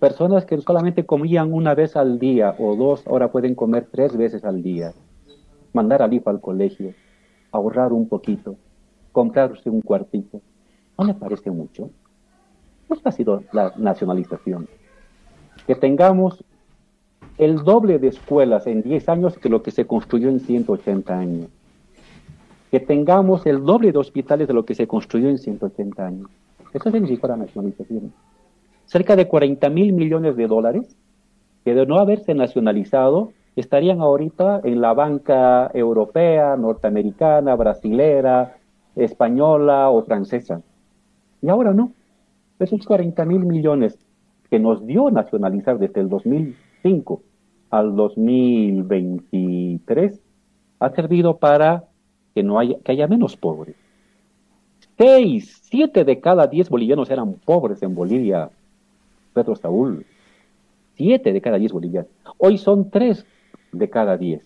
[0.00, 4.46] Personas que solamente comían una vez al día o dos, ahora pueden comer tres veces
[4.46, 4.94] al día.
[5.74, 6.94] Mandar al hijo al colegio,
[7.52, 8.56] ahorrar un poquito,
[9.12, 10.40] comprarse un cuartito.
[10.98, 11.90] ¿No le parece mucho?
[12.88, 14.68] Esto ha sido la nacionalización.
[15.66, 16.42] Que tengamos
[17.36, 21.48] el doble de escuelas en 10 años que lo que se construyó en 180 años.
[22.70, 26.30] Que tengamos el doble de hospitales de lo que se construyó en 180 años.
[26.72, 28.14] Eso significa la nacionalización
[28.90, 30.96] cerca de 40 mil millones de dólares
[31.64, 38.56] que de no haberse nacionalizado estarían ahorita en la banca europea, norteamericana, brasilera,
[38.96, 40.62] española o francesa.
[41.40, 41.92] Y ahora no.
[42.58, 43.96] Esos 40 mil millones
[44.50, 47.22] que nos dio nacionalizar desde el 2005
[47.70, 50.20] al 2023
[50.80, 51.84] ha servido para
[52.34, 53.76] que no haya, que haya menos pobres.
[54.98, 58.50] Seis, siete de cada diez bolivianos eran pobres en Bolivia
[59.32, 60.04] Pedro Saúl.
[60.94, 62.10] Siete de cada diez bolivianos.
[62.38, 63.26] Hoy son tres
[63.72, 64.42] de cada diez.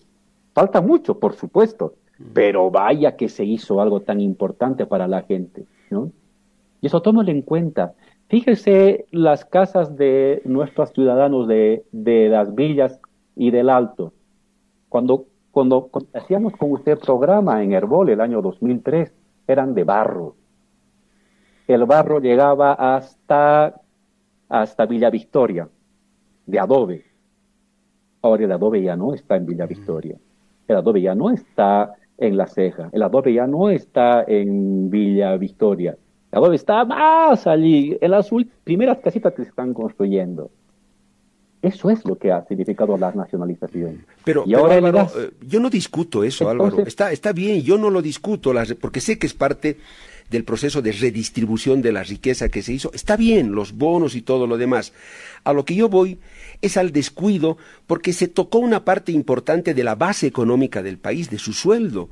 [0.53, 1.95] Falta mucho, por supuesto,
[2.33, 6.11] pero vaya que se hizo algo tan importante para la gente, ¿no?
[6.81, 7.93] Y eso tómalo en cuenta.
[8.29, 12.99] Fíjese las casas de nuestros ciudadanos de, de las villas
[13.35, 14.13] y del Alto.
[14.89, 19.13] Cuando, cuando, cuando hacíamos con usted programa en Herbol el año 2003,
[19.47, 20.35] eran de barro.
[21.67, 23.81] El barro llegaba hasta
[24.49, 25.67] hasta Villa Victoria,
[26.45, 27.05] de adobe.
[28.21, 30.17] Ahora el adobe ya no está en Villa Victoria.
[30.67, 32.89] El adobe ya no está en La Ceja.
[32.91, 35.97] El adobe ya no está en Villa Victoria.
[36.31, 38.29] El adobe está más allí, en las
[38.63, 40.49] primeras casitas que se están construyendo.
[41.61, 44.05] Eso es lo que ha significado la nacionalización.
[44.23, 46.85] Pero, y ahora eh, yo no discuto eso, Álvaro.
[46.85, 49.77] Está, está bien, yo no lo discuto, porque sé que es parte
[50.29, 52.91] del proceso de redistribución de la riqueza que se hizo.
[52.93, 54.93] Está bien, los bonos y todo lo demás.
[55.43, 56.19] A lo que yo voy
[56.61, 57.57] es al descuido
[57.87, 62.09] porque se tocó una parte importante de la base económica del país, de su sueldo.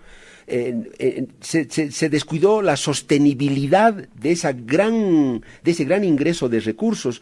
[0.47, 7.21] Se, descuidó la sostenibilidad de esa gran, de ese gran ingreso de recursos.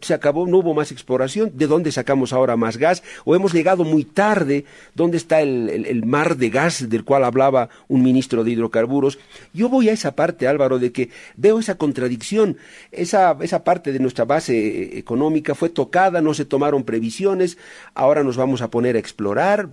[0.00, 1.52] Se acabó, no hubo más exploración.
[1.54, 3.02] ¿De dónde sacamos ahora más gas?
[3.24, 4.64] ¿O hemos llegado muy tarde?
[4.94, 9.18] ¿Dónde está el, mar de gas del cual hablaba un ministro de hidrocarburos?
[9.52, 12.56] Yo voy a esa parte, Álvaro, de que veo esa contradicción.
[12.92, 17.58] Esa, esa parte de nuestra base económica fue tocada, no se tomaron previsiones,
[17.94, 19.68] ahora nos vamos a poner a explorar.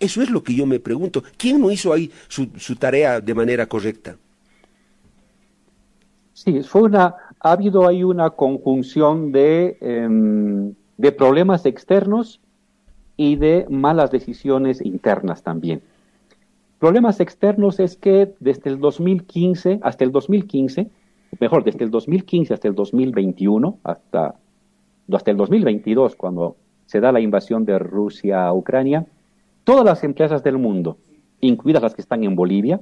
[0.00, 1.22] Eso es lo que yo me pregunto.
[1.36, 2.46] ¿Quién no hizo ahí su,
[2.76, 4.16] tarea de manera correcta?
[6.32, 12.40] Sí, fue una, ha habido ahí una conjunción de, em, de problemas externos
[13.18, 15.82] y de malas decisiones internas también.
[16.78, 20.88] Problemas externos es que desde el 2015 hasta el 2015,
[21.38, 24.34] mejor, desde el 2015 hasta el 2021, hasta,
[25.12, 29.04] hasta el 2022, cuando se da la invasión de Rusia a Ucrania,
[29.70, 30.98] Todas las empresas del mundo,
[31.40, 32.80] incluidas las que están en Bolivia,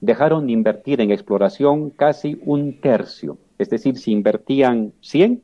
[0.00, 3.36] dejaron de invertir en exploración casi un tercio.
[3.58, 5.42] Es decir, si invertían 100,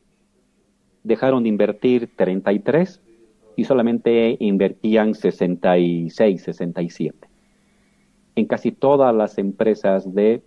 [1.03, 3.01] dejaron de invertir 33
[3.57, 7.29] y solamente invertían 66, 67
[8.37, 10.45] en casi todas las empresas de,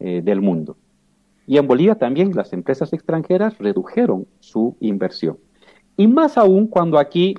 [0.00, 0.76] eh, del mundo.
[1.46, 5.38] Y en Bolivia también las empresas extranjeras redujeron su inversión.
[5.96, 7.36] Y más aún cuando aquí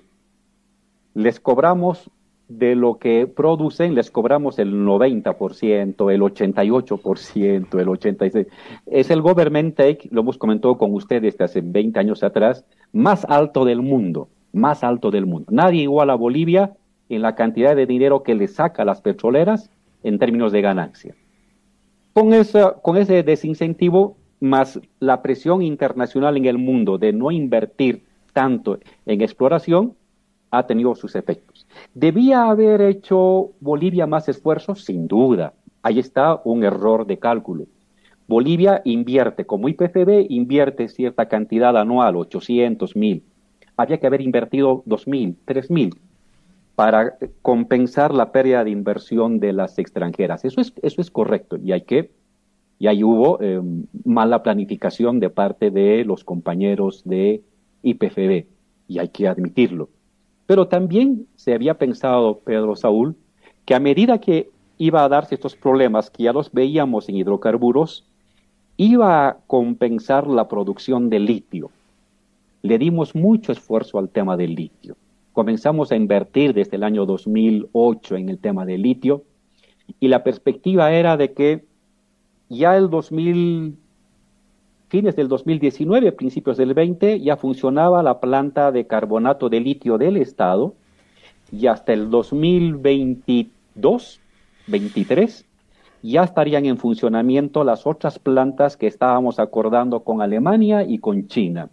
[1.20, 2.09] les cobramos
[2.47, 8.47] de lo que producen, les cobramos el 90%, el 88%, el 86%.
[8.88, 13.26] Es el government take, lo hemos comentado con ustedes desde hace 20 años atrás, más
[13.26, 15.51] alto del mundo, más alto del mundo.
[15.51, 16.74] Nadie igual a Bolivia
[17.09, 19.70] en la cantidad de dinero que le saca a las petroleras
[20.03, 21.15] en términos de ganancia.
[22.13, 22.32] Con,
[22.82, 29.22] con ese desincentivo, más la presión internacional en el mundo de no invertir tanto en
[29.22, 29.95] exploración,
[30.51, 31.67] ha tenido sus efectos.
[31.93, 34.83] ¿Debía haber hecho Bolivia más esfuerzos?
[34.83, 35.53] Sin duda.
[35.81, 37.67] Ahí está un error de cálculo.
[38.27, 43.23] Bolivia invierte, como IPCB, invierte cierta cantidad anual, 800 mil.
[43.75, 45.95] Había que haber invertido 2 mil, 3 mil
[46.75, 50.45] para compensar la pérdida de inversión de las extranjeras.
[50.45, 52.11] Eso es, eso es correcto y hay que,
[52.77, 53.59] y ahí hubo eh,
[54.05, 57.43] mala planificación de parte de los compañeros de
[57.83, 58.45] IPCB
[58.87, 59.89] y hay que admitirlo.
[60.49, 63.15] Pero también se había pensado, Pedro Saúl,
[63.65, 68.07] que a medida que iba a darse estos problemas que ya los veíamos en hidrocarburos,
[68.75, 71.69] iba a compensar la producción de litio.
[72.63, 74.95] Le dimos mucho esfuerzo al tema del litio.
[75.33, 79.21] Comenzamos a invertir desde el año 2008 en el tema del litio
[79.99, 81.63] y la perspectiva era de que
[82.49, 83.77] ya el 2000
[84.89, 90.17] fines del 2019, principios del 20, ya funcionaba la planta de carbonato de litio del
[90.17, 90.73] Estado
[91.51, 94.19] y hasta el 2022,
[94.67, 95.45] 23,
[96.01, 101.69] ya estarían en funcionamiento las otras plantas que estábamos acordando con Alemania y con China.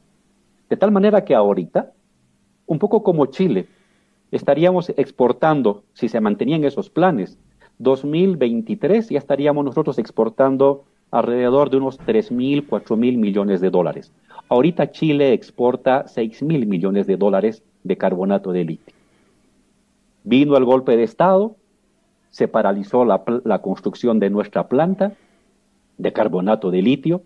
[0.69, 1.93] De tal manera que ahorita,
[2.67, 3.67] un poco como Chile,
[4.31, 7.39] estaríamos exportando, si se mantenían esos planes,
[7.79, 14.13] 2023 ya estaríamos nosotros exportando alrededor de unos 3.000, 4.000 millones de dólares.
[14.49, 18.95] Ahorita Chile exporta 6.000 millones de dólares de carbonato de litio.
[20.25, 21.57] Vino el golpe de Estado,
[22.31, 25.13] se paralizó la, la construcción de nuestra planta
[25.99, 27.23] de carbonato de litio,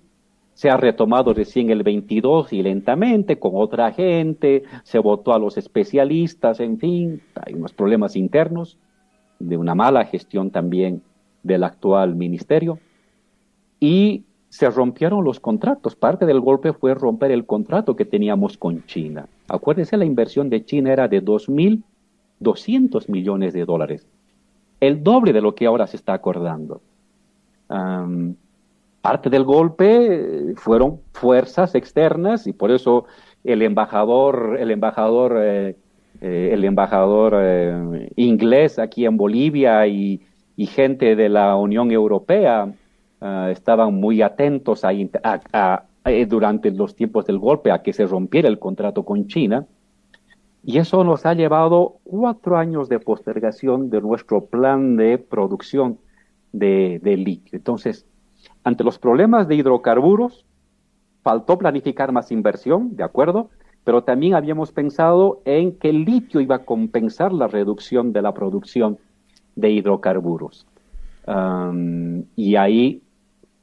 [0.54, 5.56] se ha retomado recién el 22 y lentamente con otra gente, se votó a los
[5.56, 8.78] especialistas, en fin, hay unos problemas internos
[9.38, 11.02] de una mala gestión también
[11.42, 12.78] del actual ministerio
[13.80, 15.96] y se rompieron los contratos.
[15.96, 19.26] Parte del golpe fue romper el contrato que teníamos con China.
[19.48, 24.06] Acuérdense, la inversión de China era de 2.200 millones de dólares,
[24.80, 26.82] el doble de lo que ahora se está acordando.
[29.00, 33.06] parte del golpe fueron fuerzas externas y por eso
[33.44, 35.76] el embajador, el embajador, eh,
[36.20, 40.20] eh, el embajador eh, inglés aquí en Bolivia y
[40.66, 42.74] gente de la Unión Europea
[43.20, 48.48] Ah, estaban muy atentos a, eh, durante los tiempos del golpe a que se rompiera
[48.48, 49.66] el contrato con China.
[50.64, 55.98] Y eso nos ha llevado cuatro años de postergación de nuestro plan de producción
[56.52, 57.56] de, de litio.
[57.56, 58.06] Entonces,
[58.64, 60.46] ante los problemas de hidrocarburos,
[61.22, 63.50] faltó planificar más inversión, ¿de acuerdo?
[63.84, 68.32] Pero también habíamos pensado en que el litio iba a compensar la reducción de la
[68.32, 68.98] producción
[69.56, 70.66] de hidrocarburos.
[72.36, 73.02] y ahí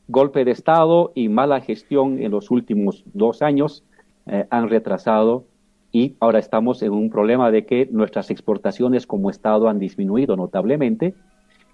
[0.08, 3.84] golpe de Estado y mala gestión en los últimos dos años
[4.26, 5.46] eh, han retrasado
[5.92, 11.16] y ahora estamos en un problema de que nuestras exportaciones como Estado han disminuido notablemente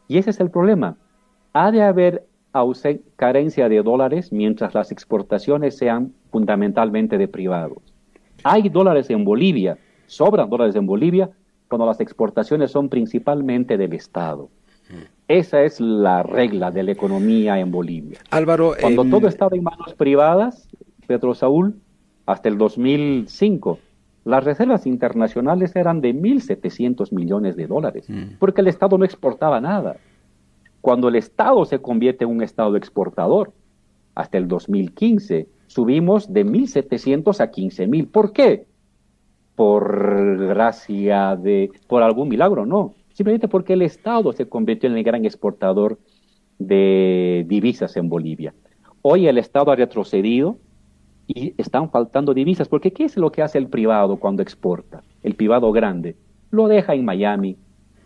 [0.07, 0.97] Y ese es el problema.
[1.53, 2.25] Ha de haber
[3.15, 7.79] carencia de dólares mientras las exportaciones sean fundamentalmente de privados.
[8.43, 11.29] Hay dólares en Bolivia, sobran dólares en Bolivia,
[11.67, 14.49] cuando las exportaciones son principalmente del Estado.
[15.27, 18.19] Esa es la regla de la economía en Bolivia.
[18.29, 20.67] Álvaro, cuando todo estaba en manos privadas,
[21.07, 21.75] Pedro Saúl,
[22.25, 23.79] hasta el 2005,
[24.25, 28.37] las reservas internacionales eran de 1.700 millones de dólares, mm.
[28.39, 29.97] porque el Estado no exportaba nada.
[30.81, 33.53] Cuando el Estado se convierte en un Estado exportador,
[34.15, 38.11] hasta el 2015, subimos de 1.700 a 15.000.
[38.11, 38.65] ¿Por qué?
[39.55, 42.95] Por gracia de, por algún milagro, no.
[43.13, 45.99] Simplemente porque el Estado se convirtió en el gran exportador
[46.59, 48.53] de divisas en Bolivia.
[49.01, 50.57] Hoy el Estado ha retrocedido,
[51.27, 55.03] y están faltando divisas, porque ¿qué es lo que hace el privado cuando exporta?
[55.21, 56.15] El privado grande
[56.51, 57.57] lo deja en Miami,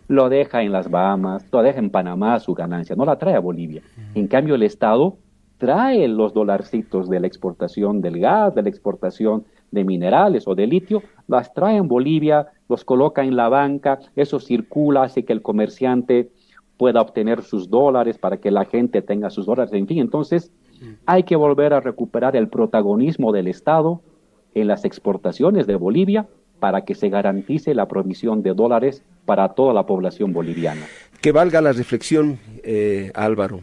[0.06, 3.40] lo deja en las Bahamas, lo deja en Panamá su ganancia, no la trae a
[3.40, 3.82] Bolivia.
[4.14, 5.18] En cambio el Estado
[5.58, 10.66] trae los dolarcitos de la exportación del gas, de la exportación de minerales o de
[10.66, 15.42] litio, las trae en Bolivia, los coloca en la banca, eso circula, hace que el
[15.42, 16.30] comerciante
[16.76, 20.52] pueda obtener sus dólares para que la gente tenga sus dólares, en fin, entonces
[21.06, 24.00] hay que volver a recuperar el protagonismo del Estado
[24.54, 26.28] en las exportaciones de Bolivia
[26.60, 30.86] para que se garantice la provisión de dólares para toda la población boliviana.
[31.20, 33.60] Que valga la reflexión, eh, Álvaro.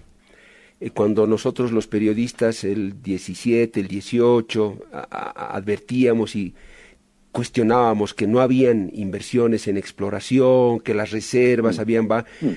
[0.86, 6.54] Eh, cuando nosotros los periodistas el 17, el 18 advertíamos y
[7.32, 11.82] cuestionábamos que no habían inversiones en exploración, que las reservas mm.
[11.82, 12.08] habían...
[12.08, 12.50] Va mm.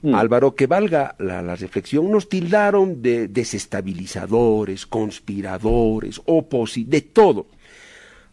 [0.00, 0.14] Mm.
[0.14, 7.46] Álvaro, que valga la, reflexión, nos tildaron de desestabilizadores, conspiradores, opositores, de todo.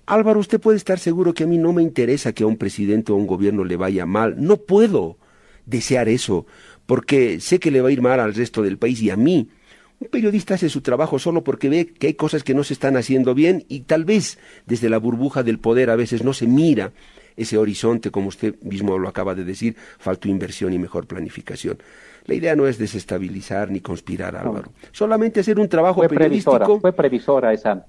[0.05, 3.11] Álvaro, usted puede estar seguro que a mí no me interesa que a un presidente
[3.11, 4.35] o a un gobierno le vaya mal.
[4.37, 5.17] No puedo
[5.65, 6.45] desear eso,
[6.85, 9.49] porque sé que le va a ir mal al resto del país y a mí.
[9.99, 12.97] Un periodista hace su trabajo solo porque ve que hay cosas que no se están
[12.97, 16.91] haciendo bien y tal vez desde la burbuja del poder a veces no se mira
[17.37, 21.77] ese horizonte, como usted mismo lo acaba de decir, faltó inversión y mejor planificación.
[22.25, 24.71] La idea no es desestabilizar ni conspirar, Álvaro.
[24.91, 26.57] Solamente hacer un trabajo fue periodístico.
[26.57, 27.85] Previsora, fue previsora esa,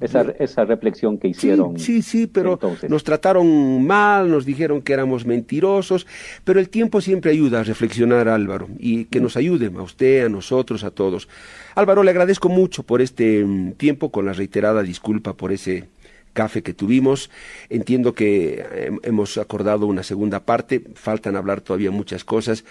[0.00, 1.78] esa, esa, reflexión que hicieron.
[1.78, 6.06] Sí, sí, pero nos trataron mal, nos dijeron que éramos mentirosos,
[6.44, 10.28] pero el tiempo siempre ayuda a reflexionar, Álvaro, y que nos ayude a usted, a
[10.28, 11.28] nosotros, a todos.
[11.74, 15.84] Álvaro, le agradezco mucho por este mm, tiempo, con la reiterada disculpa por ese
[16.32, 17.30] café que tuvimos.
[17.70, 22.64] Entiendo que hemos acordado una segunda parte, faltan hablar todavía muchas cosas.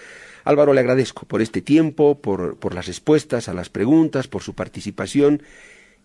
[0.44, 4.52] Álvaro, le agradezco por este tiempo, por, por las respuestas a las preguntas, por su
[4.52, 5.42] participación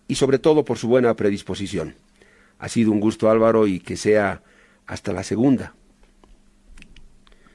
[0.09, 1.95] y sobre todo por su buena predisposición.
[2.57, 4.41] Ha sido un gusto, Álvaro, y que sea
[4.85, 5.75] hasta la segunda.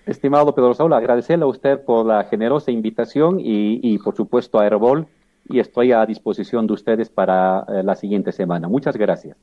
[0.06, 4.66] Estimado Pedro Saúl, agradecerle a usted por la generosa invitación y, y por supuesto a
[4.66, 5.06] Herbol
[5.48, 8.68] y estoy a disposición de ustedes para eh, la siguiente semana.
[8.68, 9.36] Muchas gracias.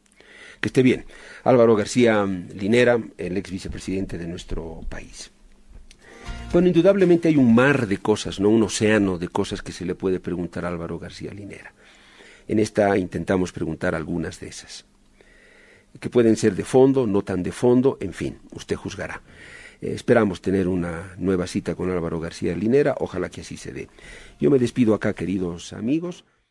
[0.61, 1.05] Que esté bien.
[1.43, 5.31] Álvaro García Linera, el ex vicepresidente de nuestro país.
[6.53, 9.95] Bueno, indudablemente hay un mar de cosas, no un océano de cosas que se le
[9.95, 11.73] puede preguntar a Álvaro García Linera.
[12.47, 14.85] En esta intentamos preguntar algunas de esas,
[15.99, 19.21] que pueden ser de fondo, no tan de fondo, en fin, usted juzgará.
[19.81, 23.89] Eh, esperamos tener una nueva cita con Álvaro García Linera, ojalá que así se dé.
[24.39, 26.23] Yo me despido acá, queridos amigos.